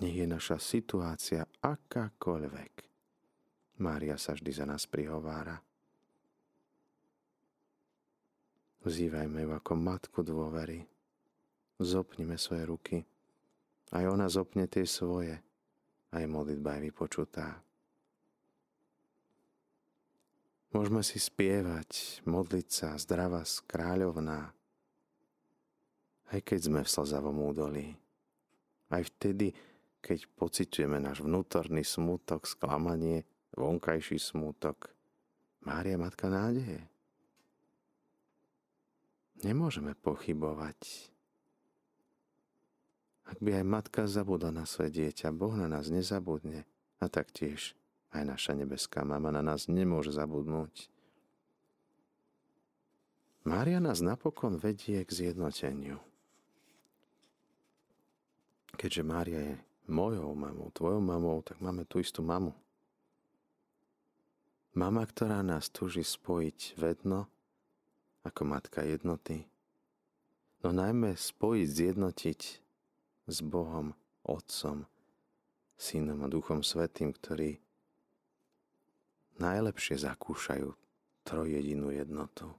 Nech 0.04 0.16
je 0.16 0.28
naša 0.28 0.60
situácia 0.60 1.48
akákoľvek. 1.64 2.72
Mária 3.80 4.20
sa 4.20 4.36
vždy 4.36 4.52
za 4.52 4.64
nás 4.68 4.84
prihovára. 4.84 5.56
Vzývajme 8.84 9.44
ju 9.44 9.50
ako 9.56 9.72
matku 9.76 10.20
dôvery. 10.20 10.84
Zopnime 11.80 12.36
svoje 12.36 12.64
ruky. 12.68 12.96
Aj 13.92 14.04
ona 14.04 14.28
zopne 14.28 14.68
tie 14.68 14.84
svoje 14.84 15.40
aj 16.10 16.24
modlitba 16.26 16.78
je 16.78 16.90
vypočutá. 16.90 17.62
Môžeme 20.70 21.02
si 21.02 21.18
spievať, 21.18 22.22
modliť 22.30 22.66
sa, 22.70 22.88
zdravá 22.94 23.42
kráľovná, 23.66 24.54
aj 26.30 26.40
keď 26.46 26.58
sme 26.70 26.80
v 26.86 26.92
slzavom 26.94 27.42
údolí. 27.42 27.98
Aj 28.86 29.02
vtedy, 29.02 29.50
keď 29.98 30.30
pociťujeme 30.38 31.02
náš 31.02 31.26
vnútorný 31.26 31.82
smútok, 31.82 32.46
sklamanie, 32.46 33.26
vonkajší 33.58 34.18
smútok. 34.22 34.94
Mária 35.66 35.98
Matka 35.98 36.30
nádeje. 36.30 36.86
Nemôžeme 39.42 39.98
pochybovať 39.98 41.09
ak 43.30 43.38
by 43.38 43.62
aj 43.62 43.66
matka 43.66 44.10
zabudla 44.10 44.50
na 44.50 44.66
svoje 44.66 44.90
dieťa, 44.90 45.30
Boh 45.30 45.54
na 45.54 45.70
nás 45.70 45.86
nezabudne. 45.86 46.66
A 46.98 47.06
taktiež 47.06 47.78
aj 48.10 48.26
naša 48.26 48.52
nebeská 48.58 49.06
mama 49.06 49.30
na 49.30 49.40
nás 49.40 49.70
nemôže 49.70 50.10
zabudnúť. 50.10 50.90
Mária 53.46 53.78
nás 53.78 54.02
napokon 54.02 54.58
vedie 54.58 55.00
k 55.06 55.10
zjednoteniu. 55.10 56.02
Keďže 58.76 59.02
Mária 59.06 59.40
je 59.40 59.54
mojou 59.88 60.34
mamou, 60.34 60.68
tvojou 60.74 61.00
mamou, 61.00 61.40
tak 61.40 61.62
máme 61.62 61.86
tú 61.86 62.02
istú 62.02 62.20
mamu. 62.20 62.52
Mama, 64.76 65.02
ktorá 65.06 65.40
nás 65.40 65.70
túži 65.72 66.04
spojiť 66.04 66.78
vedno, 66.78 67.26
ako 68.22 68.42
matka 68.44 68.84
jednoty, 68.84 69.48
no 70.60 70.70
najmä 70.70 71.16
spojiť, 71.16 71.68
zjednotiť 71.68 72.40
s 73.30 73.40
Bohom, 73.40 73.94
Otcom, 74.26 74.84
Synom 75.78 76.20
a 76.20 76.28
Duchom 76.28 76.60
Svetým, 76.60 77.14
ktorí 77.14 77.56
najlepšie 79.40 79.96
zakúšajú 80.04 80.68
trojedinú 81.24 81.88
jednotu. 81.94 82.52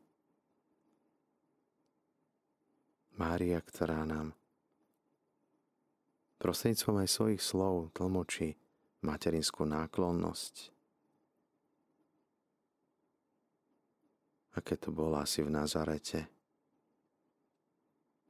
Mária, 3.20 3.62
ktorá 3.62 4.02
nám 4.08 4.34
prostredníctvom 6.42 7.06
aj 7.06 7.10
svojich 7.14 7.42
slov 7.46 7.94
tlmočí 7.94 8.58
materinskú 9.06 9.70
náklonnosť. 9.70 10.74
Aké 14.58 14.76
to 14.76 14.90
bolo 14.90 15.22
asi 15.22 15.46
v 15.46 15.54
Nazarete. 15.54 16.28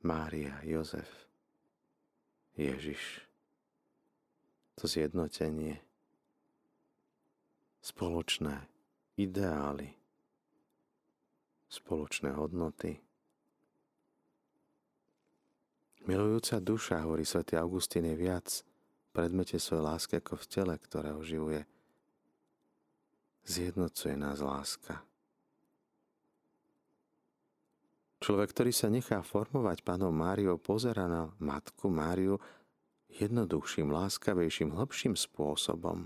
Mária, 0.04 0.60
Jozef, 0.68 1.31
Ježiš. 2.62 3.26
To 4.78 4.86
zjednotenie. 4.86 5.82
Spoločné 7.82 8.70
ideály. 9.18 9.98
Spoločné 11.72 12.36
hodnoty 12.38 13.02
Milujúca 16.10 16.58
duša, 16.58 17.06
hovorí 17.06 17.22
svätý 17.22 17.54
Augustín, 17.62 18.10
je 18.10 18.18
viac 18.18 18.66
predmete 19.14 19.62
svojej 19.62 19.86
lásky 19.86 20.14
ako 20.18 20.34
v 20.34 20.50
tele, 20.50 20.74
ktoré 20.82 21.14
oživuje. 21.14 21.62
Zjednocuje 23.46 24.18
nás 24.18 24.42
láska. 24.42 25.06
Človek, 28.22 28.54
ktorý 28.54 28.70
sa 28.70 28.86
nechá 28.94 29.26
formovať 29.26 29.82
pánom 29.82 30.14
Máriou, 30.14 30.62
pozera 30.62 31.10
na 31.10 31.34
matku 31.42 31.90
Máriu 31.90 32.38
jednoduchším, 33.18 33.90
láskavejším, 33.90 34.78
hlbším 34.78 35.18
spôsobom. 35.18 36.06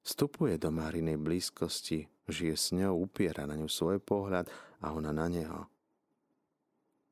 Vstupuje 0.00 0.56
do 0.56 0.72
Márinej 0.72 1.20
blízkosti, 1.20 2.08
žije 2.28 2.56
s 2.56 2.72
ňou, 2.72 3.04
upiera 3.04 3.44
na 3.44 3.60
ňu 3.60 3.68
svoj 3.68 4.00
pohľad 4.00 4.48
a 4.80 4.96
ona 4.96 5.12
na 5.12 5.28
neho. 5.28 5.68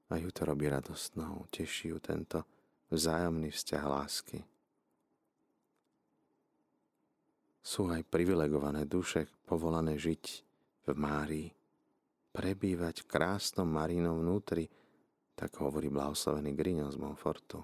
A 0.09 0.17
ju 0.17 0.33
to 0.33 0.49
robí 0.49 0.69
radostnou, 0.69 1.45
teší 1.53 1.93
ju 1.93 2.01
tento 2.01 2.45
vzájomný 2.89 3.53
vzťah 3.53 3.85
lásky. 3.85 4.39
Sú 7.61 7.89
aj 7.93 8.01
privilegované 8.09 8.89
duše 8.89 9.29
povolané 9.45 10.01
žiť 10.01 10.25
v 10.85 10.97
Márii, 10.97 11.49
prebývať 12.33 13.05
v 13.05 13.11
krásnom 13.13 13.69
Marínom 13.69 14.19
vnútri, 14.19 14.67
tak 15.37 15.61
hovorí 15.61 15.93
blahoslavený 15.93 16.51
Grignon 16.57 16.91
z 16.91 16.99
Monfortu. 16.99 17.61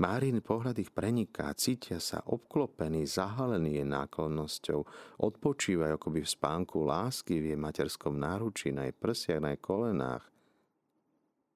Márin 0.00 0.40
pohľad 0.40 0.80
ich 0.80 0.88
preniká, 0.88 1.52
cítia 1.52 2.00
sa 2.00 2.24
obklopení, 2.24 3.04
zahalení 3.04 3.80
jej 3.80 3.84
náklonnosťou, 3.84 4.80
odpočívajú 5.20 5.92
akoby 6.00 6.24
v 6.24 6.32
spánku 6.32 6.84
lásky 6.84 7.36
v 7.36 7.52
jej 7.52 7.60
materskom 7.60 8.16
náručí, 8.16 8.72
na 8.72 8.88
jej 8.88 8.96
prsiach, 8.96 9.44
na 9.44 9.52
jej 9.52 9.60
kolenách– 9.60 10.24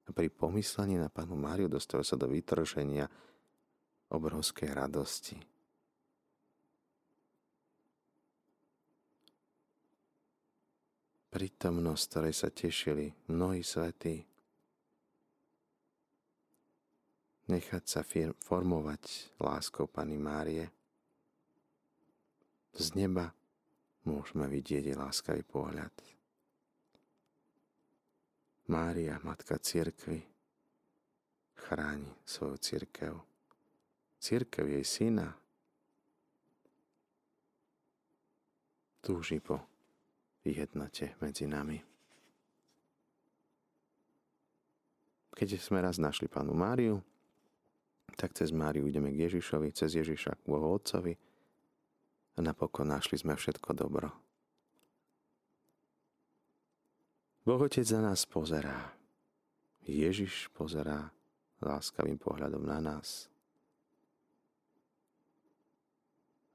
a 0.05 0.13
pri 0.13 0.29
pomyslení 0.29 1.01
na 1.01 1.09
Pánu 1.09 1.33
Máriu 1.33 1.65
dostáva 1.65 2.05
sa 2.05 2.13
do 2.13 2.29
vytrženia 2.29 3.09
obrovskej 4.13 4.69
radosti. 4.69 5.37
Prítomnosť, 11.35 12.03
ktorej 12.07 12.31
sa 12.31 12.47
tešili 12.47 13.11
mnohí 13.27 13.59
svetí, 13.59 14.23
nechať 17.51 17.83
sa 17.83 18.07
formovať 18.39 19.35
láskou 19.43 19.83
Pany 19.83 20.15
Márie. 20.15 20.71
Z 22.71 22.95
neba 22.95 23.35
môžeme 24.07 24.47
vidieť 24.47 24.95
láskavý 24.95 25.43
pohľad. 25.43 25.91
Mária, 28.71 29.19
Matka 29.19 29.59
Církvy, 29.59 30.23
chráni 31.67 32.15
svoju 32.23 32.55
církev. 32.63 33.13
Církev 34.23 34.71
jej 34.71 34.87
syna 34.87 35.35
túži 39.03 39.43
po 39.43 39.74
jednote 40.53 41.17
medzi 41.17 41.49
nami. 41.49 41.81
Keď 45.35 45.59
sme 45.59 45.83
raz 45.83 45.99
našli 45.99 46.31
pánu 46.31 46.55
Máriu, 46.55 47.03
tak 48.15 48.31
cez 48.31 48.55
Máriu 48.55 48.87
ideme 48.87 49.11
k 49.11 49.27
Ježišovi, 49.27 49.75
cez 49.75 49.99
Ježiša 49.99 50.39
k 50.39 50.47
Bohu 50.47 50.71
Otcovi 50.71 51.11
a 52.35 52.39
napokon 52.39 52.87
našli 52.87 53.19
sme 53.19 53.35
všetko 53.35 53.75
dobro. 53.75 54.07
Boh 57.45 57.61
Otec 57.61 57.85
za 57.85 57.99
nás 58.01 58.25
pozerá. 58.25 58.95
Ježiš 59.85 60.49
pozerá 60.49 61.13
láskavým 61.61 62.17
pohľadom 62.17 62.63
na 62.65 62.81
nás. 62.81 63.29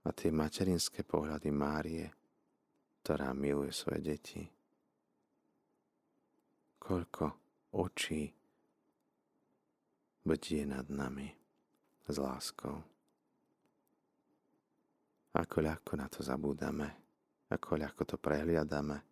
A 0.02 0.10
tie 0.10 0.32
materinské 0.34 1.04
pohľady 1.04 1.52
Márie, 1.52 2.08
ktorá 3.00 3.32
miluje 3.32 3.72
svoje 3.72 4.00
deti. 4.00 4.42
Koľko 6.80 7.24
očí 7.76 8.28
bdie 10.24 10.62
nad 10.68 10.86
nami 10.88 11.28
s 12.06 12.16
láskou. 12.20 12.76
Ako 15.30 15.56
ľahko 15.62 15.92
na 15.94 16.10
to 16.10 16.26
zabúdame, 16.26 16.88
ako 17.48 17.78
ľahko 17.78 18.02
to 18.04 18.16
prehliadame 18.18 19.10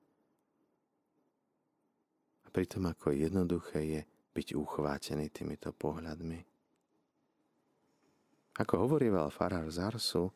a 2.48 2.48
pritom 2.48 2.88
ako 2.88 3.12
jednoduché 3.12 3.80
je 3.84 4.00
byť 4.32 4.48
uchvátený 4.56 5.28
týmito 5.28 5.68
pohľadmi. 5.76 6.40
Ako 8.56 8.88
hovorieval 8.88 9.28
farár 9.28 9.68
Zarsu, 9.68 10.32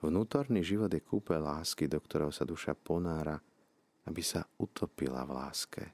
vnútorný 0.00 0.64
život 0.64 0.90
je 0.92 1.04
kúpe 1.04 1.36
lásky, 1.36 1.86
do 1.86 2.00
ktorého 2.00 2.32
sa 2.32 2.48
duša 2.48 2.72
ponára, 2.76 3.36
aby 4.08 4.22
sa 4.24 4.44
utopila 4.58 5.22
v 5.28 5.32
láske. 5.36 5.84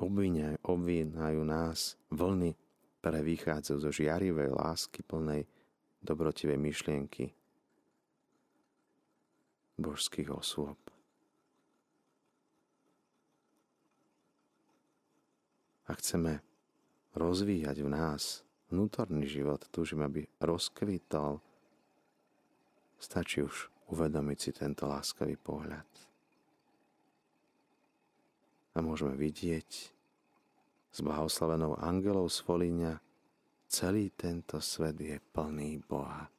Obvínajú, 0.00 0.56
obvínajú 0.64 1.40
nás 1.44 2.00
vlny, 2.08 2.56
ktoré 3.00 3.20
vychádzajú 3.20 3.78
zo 3.84 3.90
žiarivej 3.92 4.48
lásky 4.52 5.04
plnej 5.04 5.44
dobrotivej 6.00 6.56
myšlienky 6.56 7.36
božských 9.76 10.28
osôb. 10.32 10.76
a 15.90 15.92
chceme 15.98 16.38
rozvíjať 17.18 17.82
v 17.82 17.88
nás 17.90 18.46
vnútorný 18.70 19.26
život, 19.26 19.66
túžim, 19.74 20.06
aby 20.06 20.30
rozkvitol, 20.38 21.42
stačí 23.00 23.40
už 23.40 23.72
uvedomiť 23.90 24.38
si 24.38 24.50
tento 24.52 24.84
láskavý 24.86 25.34
pohľad. 25.40 25.88
A 28.76 28.78
môžeme 28.84 29.18
vidieť 29.18 29.70
s 30.94 30.98
blahoslavenou 31.02 31.80
angelou 31.80 32.28
z 32.30 32.38
Folíňa, 32.44 33.02
celý 33.66 34.14
tento 34.14 34.62
svet 34.62 35.00
je 35.00 35.16
plný 35.32 35.82
Boha. 35.82 36.30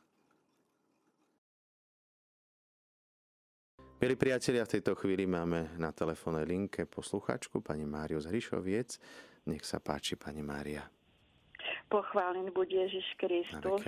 Milí 4.02 4.18
priatelia, 4.18 4.66
v 4.66 4.74
tejto 4.80 4.98
chvíli 4.98 5.30
máme 5.30 5.78
na 5.78 5.94
telefónnej 5.94 6.50
linke 6.50 6.90
posluchačku 6.90 7.62
pani 7.62 7.86
Máriu 7.86 8.18
z 8.18 8.34
Hrišoviec. 8.34 8.98
Nech 9.46 9.62
sa 9.62 9.78
páči, 9.78 10.18
pani 10.18 10.42
Mária. 10.42 11.01
Pochválený 11.92 12.56
buď 12.56 12.88
Ježiš 12.88 13.08
Kristus. 13.20 13.84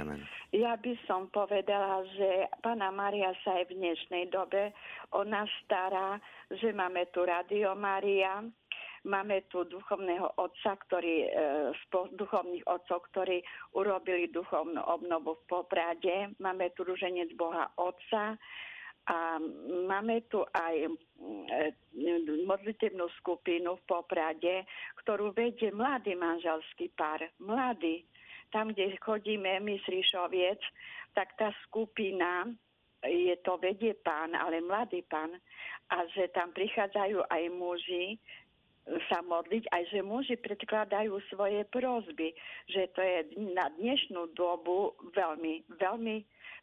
Ja 0.52 0.76
by 0.76 0.94
som 1.08 1.32
povedala, 1.32 2.04
že 2.12 2.52
Pana 2.60 2.92
Maria 2.92 3.32
sa 3.48 3.56
aj 3.64 3.72
v 3.72 3.80
dnešnej 3.80 4.28
dobe 4.28 4.76
o 5.16 5.24
nás 5.24 5.48
stará, 5.64 6.20
že 6.52 6.76
máme 6.76 7.08
tu 7.16 7.24
Radio 7.24 7.72
Maria, 7.80 8.44
máme 9.08 9.48
tu 9.48 9.64
duchovného 9.64 10.36
otca, 10.36 10.76
ktorý, 10.84 11.16
e, 11.32 12.12
duchovných 12.20 12.68
otcov, 12.68 13.08
ktorí 13.16 13.40
urobili 13.72 14.28
duchovnú 14.28 14.84
obnovu 14.84 15.40
v 15.40 15.44
Poprade. 15.48 16.36
Máme 16.44 16.76
tu 16.76 16.84
ruženec 16.84 17.32
Boha 17.40 17.72
Otca, 17.80 18.36
a 19.04 19.36
máme 19.88 20.24
tu 20.32 20.48
aj 20.56 20.88
mm, 21.20 22.48
modlitebnú 22.48 23.12
skupinu 23.20 23.76
v 23.76 23.84
Poprade, 23.84 24.64
ktorú 25.04 25.36
vedie 25.36 25.76
mladý 25.76 26.16
manželský 26.16 26.92
pár. 26.96 27.20
Mladý. 27.40 28.08
tam, 28.54 28.70
kde 28.70 28.94
chodíme 29.02 29.60
my 29.66 29.82
z 29.82 29.86
Ríšoviec, 29.90 30.62
tak 31.18 31.34
tá 31.42 31.50
skupina, 31.66 32.46
je 33.02 33.36
to 33.42 33.58
vedie 33.58 33.98
pán, 34.06 34.38
ale 34.38 34.62
mladý 34.62 35.02
pán, 35.10 35.36
a 35.90 36.06
že 36.14 36.32
tam 36.32 36.54
prichádzajú 36.56 37.28
aj 37.28 37.44
muži 37.52 38.22
sa 39.08 39.24
modliť, 39.24 39.64
aj 39.72 39.84
že 39.92 40.00
muži 40.04 40.36
predkladajú 40.36 41.16
svoje 41.32 41.64
prozby, 41.72 42.36
že 42.68 42.92
to 42.92 43.00
je 43.00 43.18
na 43.56 43.72
dnešnú 43.80 44.36
dobu 44.36 44.92
veľmi, 45.16 45.64
veľmi 45.80 46.16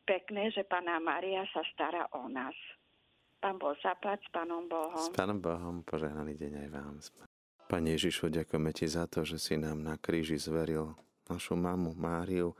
pekné, 0.04 0.52
že 0.52 0.68
Pána 0.68 1.00
Maria 1.00 1.48
sa 1.48 1.64
stará 1.72 2.04
o 2.12 2.28
nás. 2.28 2.52
Pán 3.40 3.56
Boh 3.56 3.72
zapať 3.80 4.20
s 4.20 4.28
Pánom 4.36 4.68
Bohom. 4.68 5.00
S 5.00 5.16
Pánom 5.16 5.40
Bohom, 5.40 5.80
požehnaný 5.80 6.36
deň 6.36 6.52
aj 6.60 6.68
vám. 6.68 6.94
Pane 7.72 7.96
Ježišu, 7.96 8.28
ďakujeme 8.28 8.70
Ti 8.76 8.86
za 8.90 9.08
to, 9.08 9.24
že 9.24 9.40
si 9.40 9.56
nám 9.56 9.80
na 9.80 9.96
kríži 9.96 10.36
zveril 10.36 10.92
našu 11.24 11.56
mamu 11.56 11.96
Máriu, 11.96 12.52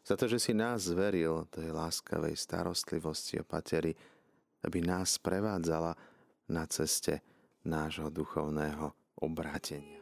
za 0.00 0.16
to, 0.16 0.26
že 0.26 0.40
si 0.40 0.52
nás 0.56 0.88
zveril 0.88 1.46
tej 1.52 1.70
láskavej 1.70 2.34
starostlivosti 2.34 3.38
o 3.38 3.46
pateri, 3.46 3.92
aby 4.64 4.78
nás 4.80 5.20
prevádzala 5.20 5.94
na 6.48 6.64
ceste 6.66 7.22
nášho 7.62 8.10
duchovného 8.10 9.01
obrátenia. 9.22 10.01